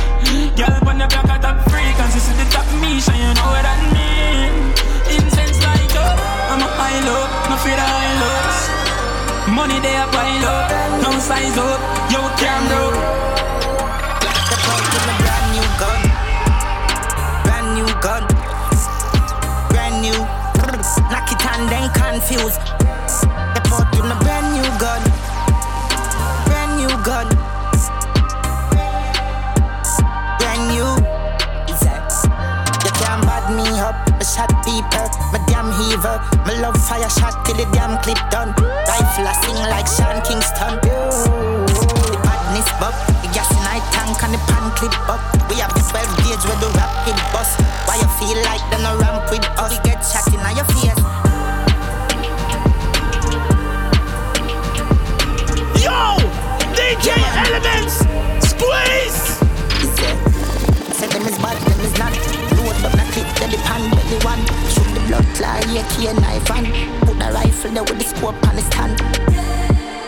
Girl 0.53 0.77
on 0.85 0.99
the 0.99 1.07
block, 1.09 1.25
I 1.25 1.39
top 1.41 1.57
freak, 1.73 1.97
and 1.97 2.13
she 2.13 2.19
see 2.19 2.37
the 2.37 2.45
top 2.53 2.69
me, 2.85 2.99
so 3.01 3.13
you 3.17 3.33
know 3.33 3.49
what 3.49 3.65
I 3.65 3.75
mean. 3.97 4.53
Intense 5.09 5.57
like 5.65 5.95
up, 6.05 6.19
I'm 6.53 6.61
a 6.61 6.69
high 6.77 7.01
low, 7.01 7.49
no 7.49 7.57
fear 7.65 7.81
I 7.81 8.13
lose. 8.21 8.84
Money 9.47 9.79
they 9.79 9.95
are 9.95 10.09
pile 10.11 10.45
up, 10.45 10.71
no 11.03 11.11
size 11.19 11.57
up, 11.57 11.79
yo 12.11 12.19
can 12.41 12.61
bro. 12.67 12.91
Step 14.45 14.65
out 14.73 14.81
with 14.81 15.05
a 15.05 15.15
brand 15.21 15.47
new 15.53 15.67
gun, 15.81 16.01
brand 17.45 17.67
new 17.77 17.89
gun, 18.01 18.23
brand 19.69 19.95
new. 20.01 20.17
Knock 21.11 21.31
it 21.31 21.45
and 21.45 21.69
then 21.69 21.87
confused. 21.93 22.59
Step 23.07 23.71
out 23.71 23.87
with 23.95 24.11
a 24.11 24.17
brand 24.23 24.34
fire 36.85 37.09
shot 37.09 37.33
till 37.45 37.57
the 37.57 37.65
damn 37.73 37.97
clip 38.03 38.17
done. 38.29 38.53
Rifle 38.85 39.25
I 39.25 39.33
sing 39.41 39.57
like 39.73 39.89
Sean 39.89 40.21
Kingston. 40.21 40.77
The 40.81 42.17
badness 42.21 42.69
buck, 42.77 42.95
the 43.21 43.29
gas 43.33 43.49
in 43.49 43.65
I 43.65 43.81
tank 43.89 44.21
and 44.21 44.33
the 44.33 44.41
pan 44.45 44.69
clip 44.77 44.93
up. 45.09 45.21
We 45.49 45.57
have 45.61 45.73
the 45.73 45.81
12 45.81 46.05
gauge 46.21 46.45
where 46.45 46.59
the 46.61 46.69
fly, 65.35 65.59
and 65.59 66.21
knife 66.21 66.51
on. 66.51 66.65
Put 67.05 67.19
the 67.19 67.29
rifle 67.33 67.71
there 67.71 67.83
with 67.83 67.99
the 67.99 68.05
scope 68.05 68.47
on 68.47 68.55
the 68.55 68.61
stand. 68.61 68.95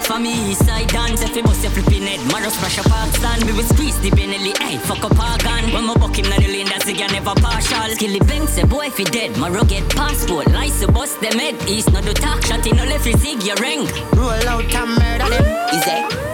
For 0.07 0.19
me, 0.19 0.51
east 0.51 0.65
side 0.65 0.87
dance, 0.87 1.21
if 1.21 1.35
you 1.35 1.43
bust 1.43 1.63
your 1.63 1.71
flipping 1.73 2.07
head 2.07 2.23
Maros 2.31 2.55
crash 2.57 2.77
a 2.77 2.83
park 2.87 3.11
stand, 3.11 3.43
we 3.43 3.51
will 3.51 3.67
squeeze 3.67 3.99
the 3.99 4.09
Benelli 4.09 4.57
Hey, 4.57 4.77
fuck 4.77 5.03
up 5.03 5.19
our 5.19 5.37
gun 5.39 5.69
When 5.73 5.83
my 5.83 5.95
buck 5.95 6.17
him 6.17 6.29
na 6.29 6.37
the 6.37 6.47
lane, 6.47 6.65
that's 6.67 6.87
again 6.87 7.11
never 7.11 7.35
partial 7.35 7.91
Skilly 7.91 8.19
bang, 8.21 8.47
say 8.47 8.63
boy 8.63 8.85
if 8.85 8.95
he 8.95 9.03
dead 9.03 9.35
Maro 9.37 9.65
get 9.65 9.83
passport, 9.89 10.47
license 10.47 10.89
bust 10.91 11.19
them 11.19 11.37
head 11.37 11.55
East 11.67 11.91
no 11.91 11.99
do 11.99 12.13
talk, 12.13 12.41
shot 12.45 12.65
in 12.65 12.77
no 12.77 12.85
left, 12.85 13.05
you 13.05 13.17
zig 13.17 13.43
your 13.43 13.57
ring 13.57 13.83
Roll 14.15 14.47
out 14.47 14.63
and 14.63 14.95
murder 14.95 15.27
them, 15.27 15.43
is 15.75 15.83
it? 15.85 16.27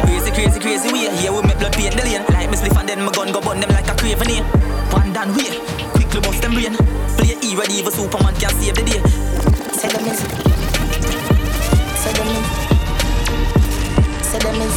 Crazy, 0.00 0.30
crazy, 0.30 0.60
crazy 0.60 0.92
way. 0.92 1.14
Here 1.18 1.32
we 1.32 1.42
make 1.42 1.58
blood 1.58 1.74
paint 1.74 1.94
the 1.94 2.04
lane. 2.04 2.24
Like 2.32 2.48
me 2.48 2.56
spliff 2.56 2.78
and 2.80 2.88
then 2.88 3.04
my 3.04 3.12
gun 3.12 3.32
go 3.32 3.40
burn 3.42 3.60
them 3.60 3.68
like 3.70 3.88
a 3.88 3.94
craven 3.94 4.28
here. 4.28 4.44
One 4.96 5.12
down 5.12 5.36
way, 5.36 5.60
quickly 5.92 6.20
bust 6.20 6.40
them 6.40 6.54
brain. 6.54 6.97
Play 7.58 7.66
E 7.66 7.70
ready, 7.70 7.80
even 7.80 7.92
Superman 7.92 8.34
can 8.36 8.50
save 8.50 8.74
the 8.74 8.82
day. 8.86 9.02
Say 9.74 9.88
them 9.88 10.06
is. 10.06 10.20
Say 11.98 12.12
them 12.14 12.30
is. 12.30 12.46
Say 14.22 14.38
them 14.38 14.60
is. 14.62 14.74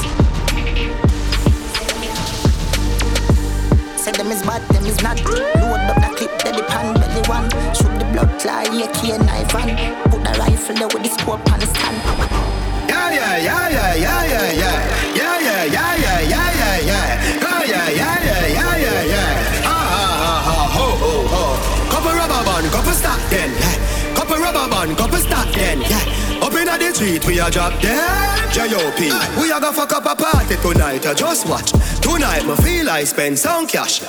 Say 4.02 4.12
them 4.12 4.32
is 4.32 4.42
bad, 4.42 4.62
them 4.70 4.86
is 4.88 5.00
not. 5.04 5.22
Load 5.26 5.78
up 5.78 5.96
the 6.02 6.10
clip, 6.18 6.32
then 6.42 6.56
the 6.56 6.64
pan 6.64 6.96
belly 6.96 7.22
one. 7.30 7.50
Shoot 7.76 7.94
the 8.00 8.06
blood 8.14 8.42
fly, 8.42 8.64
yeah, 8.74 8.92
key 8.94 9.12
and. 9.12 9.30
Put 10.10 10.24
the 10.24 10.32
rifle 10.40 10.76
there 10.76 10.88
with 10.88 11.04
the 11.04 11.10
scope 11.10 11.52
on 11.54 11.60
the 11.60 11.68
stand. 11.68 11.98
Yeah, 12.90 13.12
yeah, 13.12 13.38
yeah, 13.38 13.70
yeah, 13.70 13.94
yeah, 13.94 14.26
yeah, 14.26 14.52
yeah. 14.54 15.16
Yeah, 15.16 15.40
yeah, 15.40 15.66
yeah, 15.66 15.96
yeah, 15.98 16.22
yeah, 16.22 16.50
yeah, 16.58 16.80
yeah. 16.82 17.46
Oh, 17.46 17.64
yeah, 17.64 17.90
yeah, 17.90 18.26
yeah, 18.26 18.48
yeah, 18.48 19.04
yeah, 19.04 19.41
band, 22.62 22.74
couple 22.74 22.94
stack 22.94 23.30
then, 23.30 23.52
yeah. 23.52 24.16
Couple 24.16 24.38
rubber 24.38 24.70
band, 24.70 24.98
couple 24.98 25.18
stack 25.18 25.54
then, 25.54 25.82
yeah. 25.82 26.46
Up 26.46 26.54
inna 26.54 26.78
the 26.78 26.94
street, 26.94 27.26
we 27.26 27.40
a 27.40 27.50
drop 27.50 27.80
dead. 27.82 28.54
J.O.P. 28.54 29.12
We 29.40 29.52
a 29.52 29.60
go 29.60 29.72
fuck 29.72 29.94
up 29.94 30.06
a 30.06 30.16
party 30.16 30.56
tonight, 30.58 31.06
uh, 31.06 31.14
just 31.14 31.48
watch. 31.48 31.72
Tonight, 32.02 32.46
me 32.46 32.56
feel 32.58 32.90
I 32.90 33.04
spend 33.04 33.38
some 33.38 33.68
cash. 33.68 34.02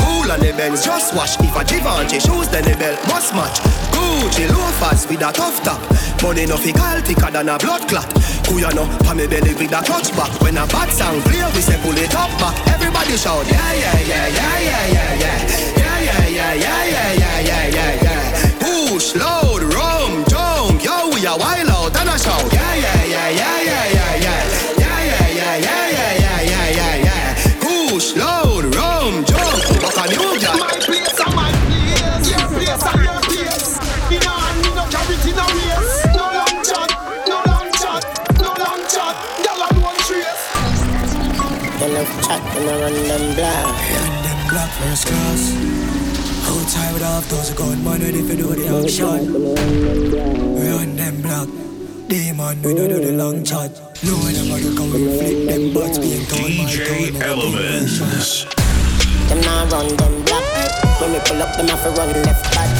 Cool 0.00 0.30
on 0.30 0.40
the 0.40 0.54
Benz, 0.56 0.84
just 0.84 1.14
watch. 1.14 1.36
If 1.40 1.56
a 1.56 1.64
Givenchy 1.64 2.20
shoes, 2.20 2.48
then 2.48 2.64
the 2.64 2.76
belt 2.76 3.00
must 3.08 3.34
match. 3.34 3.58
Gucci 3.92 4.48
loafers 4.48 5.06
with 5.08 5.22
a 5.22 5.32
tough 5.32 5.62
top. 5.62 5.80
Money 6.22 6.46
no 6.46 6.56
fi 6.56 6.72
call 6.72 7.00
thicker 7.00 7.30
than 7.30 7.48
a 7.48 7.58
blood 7.58 7.88
clot. 7.88 8.08
Kuya 8.46 8.72
no, 8.74 8.86
pa 9.04 9.14
me 9.14 9.26
belly 9.26 9.54
with 9.54 9.72
a 9.72 9.82
clutch 9.82 10.12
back. 10.16 10.32
When 10.40 10.56
a 10.56 10.66
bad 10.66 10.90
sound 10.92 11.22
play, 11.24 11.42
we 11.54 11.60
say 11.60 11.78
pull 11.82 11.96
it 11.96 12.14
up 12.14 12.30
back. 12.38 12.56
Everybody 12.68 13.16
shout, 13.16 13.46
yeah, 13.46 13.72
yeah, 13.74 14.00
yeah, 14.00 14.26
yeah. 14.28 14.46
Yeah, 14.46 16.00
yeah, 16.00 16.28
yeah, 16.28 16.54
yeah, 16.54 16.54
yeah, 16.54 16.54
yeah, 16.54 17.12
yeah, 17.12 17.40
yeah, 17.40 17.40
yeah. 17.40 17.65
Push, 18.96 19.14
load, 19.14 19.62
rum, 19.74 20.24
junk, 20.24 20.82
yo, 20.82 21.10
we 21.12 21.26
a 21.26 21.36
wild 21.36 21.68
out 21.68 21.94
and 22.00 22.08
a 22.08 22.18
shout. 22.18 22.50
Yeah, 22.50 22.74
yeah, 22.76 23.04
yeah, 23.04 23.28
yeah, 23.28 23.62
yeah, 23.62 23.92
yeah, 23.92 24.24
yeah. 24.24 24.40
Yeah, 24.78 25.04
yeah, 25.04 25.28
yeah, 25.36 25.56
yeah, 25.58 25.90
yeah, 25.92 26.16
yeah, 26.16 26.40
yeah, 26.40 26.68
yeah, 26.70 27.04
yeah. 27.04 27.60
Push, 27.60 28.16
load, 28.16 28.74
rum, 28.74 29.22
junk, 29.26 29.60
back 29.84 29.98
on 30.00 30.08
you, 30.16 30.40
girl. 30.40 30.56
My 30.56 30.80
place 30.80 31.12
and 31.12 31.34
my 31.36 31.52
place, 31.68 32.24
your 32.24 32.48
place 32.48 32.84
and 32.88 33.04
your 33.04 33.20
place. 33.20 33.76
Me 34.08 34.16
no 34.16 34.32
hand, 34.32 34.64
me 34.64 34.70
no 34.72 34.88
carry 34.88 35.12
it 35.12 35.26
in 35.28 35.36
a 35.36 35.44
waist. 35.44 36.16
No 36.16 36.24
long 36.32 36.56
chat, 36.64 36.88
no 37.28 37.36
long 37.52 37.68
chat, 37.76 38.00
no 38.40 38.48
long 38.56 38.80
chat. 38.88 39.14
Gyal 39.44 39.60
alone 39.76 40.00
trace. 40.08 40.40
They 41.80 41.92
love 41.92 42.12
chat 42.24 42.40
and 42.56 42.64
I 42.64 42.80
run 42.80 42.96
them 42.96 43.34
black. 43.36 43.66
Run 43.92 44.14
them 44.24 44.40
black 44.48 44.70
first 44.80 45.04
class. 45.06 45.85
Outside 46.96 47.28
with 47.28 47.28
half 47.28 47.28
those 47.28 47.50
gun 47.50 47.84
man 47.84 48.00
ready 48.00 48.22
for 48.22 48.36
do 48.36 48.54
the 48.54 48.64
action. 48.72 49.28
Run 50.56 50.96
them 50.96 51.20
black. 51.20 51.48
Demon, 52.08 52.62
we 52.62 52.74
don't 52.74 52.88
do 52.88 53.00
the 53.04 53.12
long 53.12 53.44
chat. 53.44 53.70
No 54.02 54.16
one 54.16 54.34
ever 54.34 54.58
do 54.60 54.74
come 54.76 54.92
we 54.92 55.18
flip 55.18 55.48
them 55.48 55.74
butts 55.74 55.98
being 55.98 56.24
torn 56.26 56.56
my 56.56 56.64
DJ 56.64 57.12
Elementz. 57.20 58.48
Them 59.28 59.40
now 59.42 59.66
run 59.68 59.88
them 59.96 60.24
black. 60.24 61.00
When 61.00 61.12
we 61.12 61.18
pull 61.20 61.42
up, 61.42 61.56
them 61.56 61.68
have 61.68 61.82
to 61.84 61.90
run 62.00 62.12
left 62.24 62.44
back. 62.54 62.70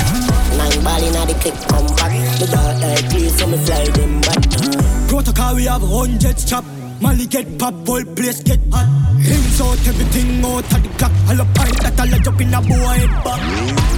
Nine 0.57 0.85
ball 0.85 1.03
inna 1.05 1.27
the 1.27 1.35
clip, 1.37 1.57
come 1.69 1.87
back. 1.97 2.13
The 2.41 2.47
dark 2.47 2.81
like 2.81 3.11
please, 3.11 3.37
so 3.37 3.47
me 3.47 3.59
fly 3.59 3.85
them 3.85 4.21
back. 4.23 5.09
Protocol 5.09 5.57
we 5.57 5.65
have 5.65 5.83
hundreds 5.83 6.45
chop. 6.49 6.65
Molly 7.01 7.27
get 7.27 7.59
pop, 7.59 7.75
whole 7.87 8.05
place 8.17 8.43
get 8.43 8.61
hot. 8.73 8.89
Rings 9.17 9.61
out, 9.61 9.77
everything 9.87 10.45
out 10.45 10.65
of 10.65 10.83
the 10.83 10.89
clock. 10.97 11.13
All 11.29 11.41
up 11.41 11.55
pint 11.55 11.77
that 11.83 12.01
all 12.01 12.15
a 12.15 12.19
jump 12.19 12.41
in 12.41 12.55
a 12.55 12.61
boy 12.63 12.97
head 12.97 13.25
back. 13.25 13.96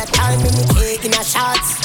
A 0.00 0.06
shot 0.06 0.08
man 0.08 0.08
with 0.08 0.08
a 0.08 0.12
time 0.16 0.40
in 0.40 0.52
the 0.56 0.64
cake 0.72 1.04
in 1.04 1.12
a 1.12 1.22
shots. 1.24 1.84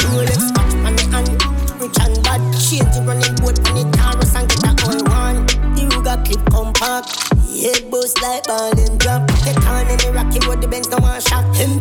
Rolex 0.00 0.48
watch 0.56 0.72
on 0.80 0.96
the 0.96 1.04
hand, 1.12 1.28
rich 1.76 1.98
and 2.00 2.16
bad. 2.24 2.40
Change 2.56 2.88
the 2.96 3.04
running 3.04 3.36
boat 3.36 3.60
on 3.68 3.76
the 3.76 3.84
Taurus 3.96 4.34
and 4.34 4.48
get 4.48 4.64
a 4.64 4.72
all 4.88 4.96
one. 5.12 5.44
The 5.76 5.84
Ruger 5.92 6.16
clip 6.24 6.40
compact. 6.48 7.12
Head 7.60 7.90
boost 7.90 8.16
like 8.22 8.44
ball 8.44 8.72
and 8.72 8.98
drop. 8.98 9.28
Get 9.44 9.60
on 9.68 9.84
in 9.92 9.98
the 10.00 10.08
rocky 10.16 10.40
road, 10.48 10.62
the 10.62 10.68
Benz 10.68 10.88
no 10.88 11.04
one 11.04 11.20
shot. 11.20 11.44
Him 11.52 11.76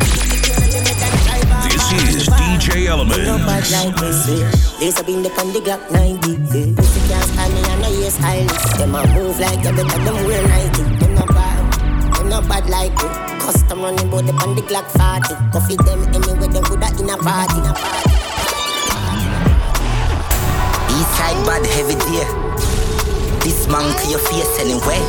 This 1.63 1.87
is 2.11 2.27
DJ 2.27 2.91
No 2.91 3.37
bad 3.47 3.63
like 3.71 3.95
me 4.01 4.11
sweet. 4.11 4.43
Lace 4.83 4.99
up 4.99 5.07
in 5.07 5.23
the 5.23 5.29
the 5.31 5.61
Glock 5.63 5.79
90. 5.91 6.43
Yeah. 6.51 6.75
Pussy 6.75 6.99
can't 7.07 7.23
stand 7.23 7.53
me 7.55 7.61
and 7.71 7.81
no 7.81 7.89
ear 8.03 8.11
stylist. 8.11 8.75
Them 8.75 8.95
a 8.95 9.07
move 9.15 9.39
like 9.39 9.63
you 9.63 9.71
better 9.71 9.99
them 10.03 10.27
wear 10.27 10.43
Nike. 10.43 10.83
Them 10.99 11.15
no 11.15 11.25
bad, 11.27 11.68
no 12.29 12.41
bad 12.41 12.69
like 12.69 12.93
me. 12.93 13.09
Custom 13.41 13.81
running 13.81 14.09
the 14.09 14.33
on 14.45 14.55
the 14.55 14.61
Glock 14.61 14.85
40. 14.93 15.33
Coffee 15.51 15.75
them 15.81 16.05
anywhere 16.13 16.47
them 16.47 16.63
woulda 16.69 16.89
in 17.01 17.09
a 17.09 17.17
party. 17.17 17.57
In 17.57 17.65
a 17.65 17.73
party. 17.73 18.13
Eastside 20.93 21.41
bad 21.49 21.65
heavy 21.65 21.97
dear. 22.05 22.29
This 23.41 23.67
man 23.67 23.81
to 23.81 24.05
your 24.09 24.19
face 24.19 24.53
anyway. 24.61 25.01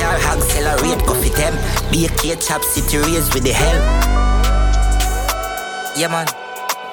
Car 0.00 0.16
hog 0.16 0.40
accelerate, 0.40 1.04
coffee 1.04 1.30
them. 1.36 1.54
Be 1.92 2.06
a 2.06 2.08
K 2.16 2.34
chop 2.36 2.64
city 2.64 2.98
raise 3.04 3.28
with 3.34 3.44
the 3.44 3.52
hell. 3.52 3.78
Yeah 5.94 6.08
man. 6.08 6.26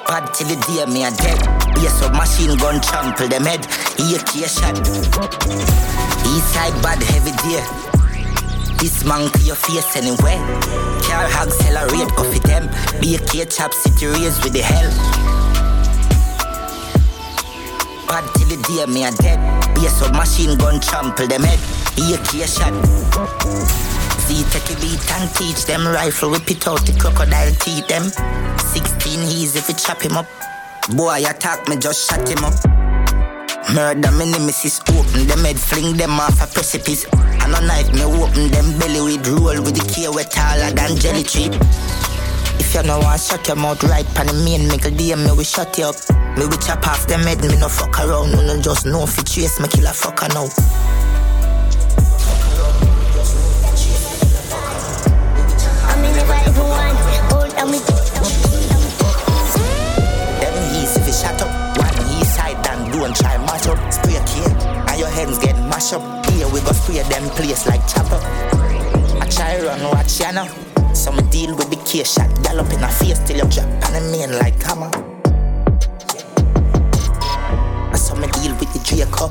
Bad 0.06 0.28
till 0.34 0.48
the 0.48 0.60
day 0.68 0.84
me 0.92 1.04
a 1.04 1.10
dead. 1.10 1.40
Be 1.74 1.86
a 1.86 1.90
submachine 1.90 2.56
gun 2.58 2.80
trample 2.82 3.28
them 3.28 3.44
head. 3.44 3.64
Here 3.96 4.20
K 4.28 4.44
shot. 4.44 4.76
Eastside 6.28 6.76
bad 6.82 7.02
heavy 7.02 7.32
dear. 7.48 7.93
This 8.84 9.02
man 9.02 9.30
to 9.32 9.40
your 9.40 9.56
face 9.56 9.96
anyway. 9.96 10.36
Car 11.08 11.24
accelerate, 11.24 12.12
coffee 12.20 12.38
them. 12.40 12.68
Be 13.00 13.16
a 13.16 13.18
K 13.18 13.46
chop 13.46 13.72
city 13.72 14.04
raise 14.04 14.36
with 14.44 14.52
the 14.52 14.60
hell. 14.60 14.92
Bad 18.06 18.28
till 18.36 18.48
the 18.52 18.60
day 18.68 18.84
me 18.92 19.04
a 19.04 19.10
dead. 19.24 19.40
Be 19.74 19.86
a 19.86 19.88
submachine 19.88 20.58
gun 20.58 20.82
trample 20.82 21.26
them 21.26 21.44
head. 21.44 21.58
Here 21.96 22.20
K 22.28 22.44
shot. 22.44 22.76
Z 24.28 24.44
take 24.52 24.76
a 24.76 24.78
beat 24.78 25.00
and 25.16 25.32
teach 25.32 25.64
them 25.64 25.88
rifle 25.88 26.32
whip 26.32 26.50
it 26.50 26.68
out 26.68 26.84
the 26.84 26.92
crocodile 27.00 27.54
teeth 27.64 27.88
them. 27.88 28.04
16 28.60 29.20
he's 29.32 29.56
if 29.56 29.66
we 29.66 29.72
chop 29.72 30.02
him 30.02 30.12
up. 30.12 30.28
Boy 30.94 31.24
attack 31.24 31.66
me 31.70 31.78
just 31.78 32.04
shut 32.06 32.28
him 32.28 32.44
up. 32.44 32.52
Murder 33.72 34.12
me 34.12 34.30
nemesis 34.30 34.78
open 34.92 35.26
them 35.26 35.42
head 35.42 35.58
fling 35.58 35.96
them 35.96 36.20
off 36.20 36.36
a 36.44 36.46
precipice. 36.52 37.06
And 37.54 37.64
a 37.64 37.68
knife 37.68 37.92
me 37.92 38.02
open 38.02 38.50
them 38.50 38.78
belly 38.78 39.00
with 39.00 39.28
roll 39.28 39.62
with 39.62 39.78
the 39.78 39.86
K 39.86 40.08
wet 40.08 40.30
taller 40.30 40.70
than 40.74 40.96
jelly 40.98 41.22
tree. 41.22 41.50
If 42.58 42.74
you 42.74 42.82
no 42.82 42.98
want 42.98 43.20
shut 43.20 43.46
your 43.46 43.56
mouth 43.56 43.82
right 43.84 44.06
pan 44.14 44.26
the 44.26 44.34
main 44.42 44.66
make 44.66 44.84
a 44.84 44.90
DM 44.90 45.24
me 45.24 45.30
we 45.38 45.44
shut 45.44 45.78
you 45.78 45.86
up. 45.86 45.94
Me 46.36 46.46
we 46.46 46.56
chop 46.58 46.86
off 46.88 47.06
them 47.06 47.20
head, 47.22 47.40
me 47.42 47.56
no 47.56 47.68
fuck 47.68 47.94
around. 48.00 48.32
No 48.32 48.42
no 48.42 48.60
just 48.60 48.86
know 48.86 49.04
if 49.04 49.16
you 49.18 49.22
chase 49.22 49.60
me 49.60 49.68
kill 49.68 49.86
a 49.86 49.94
fucker 49.94 50.26
now. 50.34 50.50
I 55.86 55.94
mean, 56.02 56.16
if 56.18 56.26
I 56.26 56.42
ever 56.50 56.66
want, 56.66 56.98
hold 57.30 57.54
on 57.54 57.70
me. 57.70 57.78
Them 60.42 60.56
east 60.82 60.98
if 60.98 61.06
you 61.06 61.14
shut 61.14 61.38
up. 61.38 61.78
One 61.78 62.18
east 62.18 62.34
side 62.34 62.58
and 62.66 62.92
don't 62.92 63.14
try 63.14 63.38
match 63.38 63.68
up. 63.68 63.78
Spray 63.92 64.18
cane 64.26 64.50
and 64.90 64.98
your 64.98 65.08
hands 65.08 65.38
get 65.38 65.54
mashed 65.70 65.94
up. 65.94 66.23
Go 66.64 66.72
spray 66.72 67.02
them 67.02 67.28
place 67.36 67.66
like 67.66 67.86
chopper. 67.86 68.20
I 69.20 69.28
try 69.30 69.60
run 69.60 69.82
watch 69.92 70.20
ya 70.20 70.30
now. 70.30 70.48
Some 70.94 71.20
deal 71.28 71.54
with 71.54 71.70
the 71.70 71.76
case 71.84 72.14
shot. 72.14 72.30
Gallop 72.42 72.72
in 72.72 72.82
a 72.82 72.88
face 72.88 73.18
till 73.26 73.36
you 73.36 73.48
drop 73.50 73.68
on 73.84 73.92
the 73.92 74.00
main 74.10 74.32
like 74.38 74.60
hammer. 74.62 74.90
I 77.92 77.96
saw 77.96 78.14
me 78.16 78.26
deal 78.28 78.54
with 78.56 78.72
the 78.72 78.80
Draco. 78.80 79.30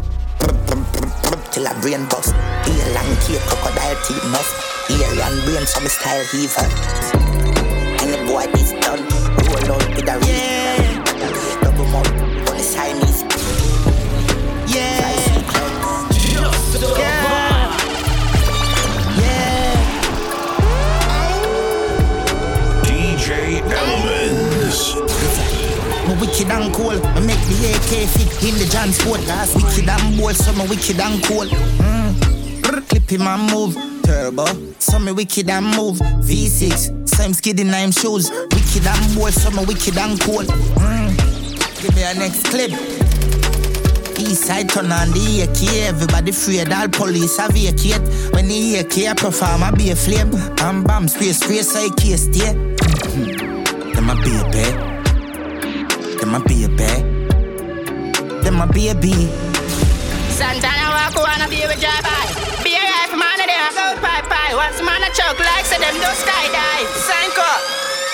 Till 1.51 1.67
I 1.67 1.73
brain 1.81 2.05
bust. 2.09 2.33
Ear 2.69 2.93
long 2.93 3.15
key, 3.25 3.37
crocodile 3.47 3.97
teeth 4.05 4.25
muff. 4.31 4.49
Ear 4.89 5.09
and 5.25 5.43
brain, 5.45 5.65
so 5.65 5.79
me 5.81 5.89
style 5.89 6.25
heaver. 6.31 6.67
And 8.01 8.13
the 8.13 8.19
boy 8.27 8.45
is 8.59 8.71
done. 8.81 9.01
Roll 9.49 9.73
out 9.73 9.87
with 9.95 10.09
a 10.09 10.27
yeah. 10.27 10.52
Wicked 26.43 26.61
and 26.61 26.73
cool. 26.73 26.91
Me 26.91 27.27
make 27.27 27.39
the 27.47 27.73
AK 27.75 28.09
fit 28.09 28.43
in 28.43 28.57
the 28.59 28.67
John 28.71 28.91
Sport. 28.91 29.21
That's 29.21 29.55
wicked 29.55 29.87
and 29.87 30.17
bold, 30.17 30.35
so 30.35 30.51
me 30.53 30.67
wicked 30.67 30.99
and 30.99 31.23
cool. 31.23 31.45
Mm. 31.45 32.89
Clip 32.89 33.09
him 33.09 33.21
and 33.21 33.51
move. 33.51 33.75
Turbo. 34.03 34.45
So 34.79 34.99
me 34.99 35.11
wicked 35.11 35.49
and 35.49 35.65
move. 35.75 35.97
V6. 35.97 37.07
Same 37.07 37.33
skiddy 37.33 37.63
nine 37.63 37.91
shoes. 37.91 38.29
Wicked 38.29 38.85
and 38.85 39.15
bold, 39.15 39.33
so 39.33 39.51
me 39.51 39.65
wicked 39.65 39.97
and 39.97 40.19
cool. 40.21 40.43
Mm. 40.43 41.81
Give 41.81 41.95
me 41.95 42.03
a 42.03 42.13
next 42.15 42.45
clip. 42.45 42.71
East 44.19 44.43
side 44.45 44.69
turn 44.69 44.91
on 44.91 45.11
the 45.11 45.41
AK. 45.43 45.87
Everybody 45.87 46.31
afraid 46.31 46.71
all 46.71 46.87
police 46.89 47.37
have 47.37 47.51
vacate. 47.51 48.01
When 48.33 48.47
the 48.47 48.79
AK 48.79 49.17
perform, 49.17 49.63
I 49.63 49.71
be 49.71 49.91
a 49.91 49.95
flame. 49.95 50.31
Bam 50.55 50.83
bam, 50.83 51.07
spray, 51.07 51.31
so 51.31 51.79
I 51.79 51.89
can't 51.95 52.19
stay. 52.19 52.53
Them 53.93 54.09
a 54.09 54.15
baby. 54.15 54.92
Them 56.23 56.35
a 56.35 56.39
baby. 56.39 56.87
Them 58.47 58.61
a 58.63 58.67
baby. 58.71 59.11
Santana 60.31 60.95
walk 60.95 61.19
wanna 61.19 61.51
be 61.51 61.67
with 61.67 61.83
by. 61.83 62.63
Be 62.63 62.79
a 62.79 62.79
rifle 62.79 63.19
man 63.19 63.43
and 63.43 63.51
them 63.51 63.75
go 63.75 63.99
pie 63.99 64.23
pie. 64.31 64.55
Once 64.55 64.79
man 64.79 65.03
a 65.03 65.11
choke 65.11 65.43
like 65.43 65.67
so 65.67 65.75
them 65.75 65.91
do 65.99 66.07
skydive. 66.23 66.87
Sanko. 67.03 67.51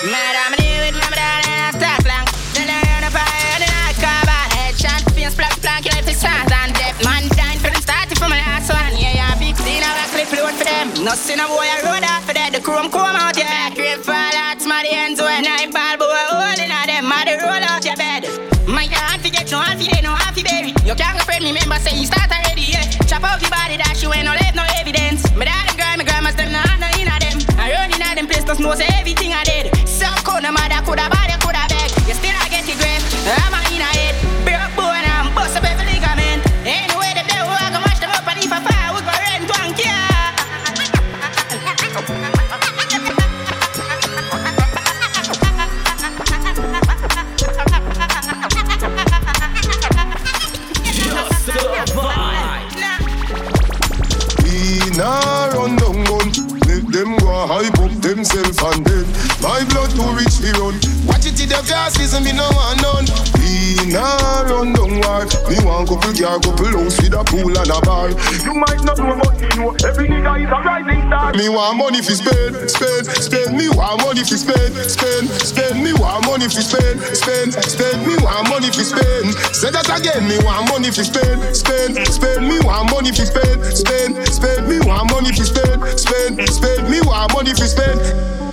Madam 0.10 0.58
deal 0.58 0.89
with 0.89 0.98
my 0.98 1.13
dad 1.13 1.45
and 1.54 1.62
I 1.62 1.72
talk 1.78 2.02
long. 2.10 2.26
Then 2.58 2.74
I 2.74 2.82
run 2.98 3.06
up 3.06 3.13
and 3.13 3.69
I 3.69 3.93
carbon. 4.02 4.45
Headshot, 4.58 5.06
face 5.13 5.38
black 5.38 5.54
plank, 5.62 5.86
you 5.86 5.93
life 5.93 6.10
is 6.10 6.17
stars 6.17 6.50
and 6.50 6.74
depth. 6.74 7.06
Man 7.06 7.30
dying 7.38 7.62
for 7.62 7.69
the 7.69 7.78
start 7.78 8.10
for 8.17 8.26
my 8.26 8.41
last 8.41 8.74
one. 8.74 8.98
Yeah, 8.98 9.22
yeah, 9.22 9.38
big 9.38 9.54
scene, 9.54 9.86
I 9.86 10.10
clip 10.10 10.34
load 10.34 10.58
for 10.58 10.65
them. 10.65 11.06
No 11.06 11.13
sin 11.13 11.38
a 11.38 11.45
boy, 11.45 11.62
I 11.62 11.78
road 11.86 12.02
out 12.02 12.26
for 12.26 12.34
that. 12.34 12.58
The 12.58 12.60
chrome 12.60 12.89
come 12.89 13.13
out, 13.13 13.38
yeah. 13.38 13.69
Great 13.78 14.02
fall 14.02 14.17
out, 14.17 14.58
my 14.65 14.82
the 14.82 14.98
friend 21.58 21.82
say 21.84 21.98
you 21.98 22.06
start 22.06 22.30
already, 22.32 22.62
yeah. 22.62 22.86
Chop 23.08 23.24
out 23.24 23.42
your 23.42 23.50
body, 23.50 23.78
that 23.78 24.02
you 24.04 24.14
ain't 24.14 24.26
no 24.26 24.32
left, 24.32 24.49
want 71.69 71.77
money 71.77 72.01
fi 72.01 72.13
spend, 72.15 72.69
spend, 72.69 73.05
spend. 73.05 73.58
Me 73.58 73.69
want 73.69 74.01
money 74.01 74.23
fi 74.23 74.38
spend, 74.38 74.73
spend, 74.89 75.29
spend. 75.29 75.84
Me 75.84 75.93
want 75.93 76.25
money 76.25 76.49
fi 76.49 76.62
spend, 76.62 76.99
spend, 77.15 77.53
spend. 77.53 78.08
Me 78.08 78.17
want 78.23 78.49
money 78.49 78.71
fi 78.73 78.82
spend. 78.82 79.36
Say 79.53 79.69
that 79.69 79.86
again. 79.86 80.27
Me 80.27 80.38
want 80.41 80.69
money 80.69 80.89
fi 80.89 81.03
spend, 81.03 81.55
spend, 81.55 81.93
spend. 82.08 82.47
Me 82.47 82.58
want 82.65 82.89
money 82.89 83.12
fi 83.12 83.25
spend, 83.25 83.62
spend, 83.65 84.17
spend. 84.34 84.67
Me 84.67 84.79
want 84.82 85.12
money 85.12 85.29
fi 85.29 85.45
spend, 85.45 85.77
spend, 85.99 86.41
spend. 86.49 86.89
Me 86.89 87.01
want 87.01 87.34
money 87.34 87.53
fi 87.53 87.65
spend. 87.67 88.49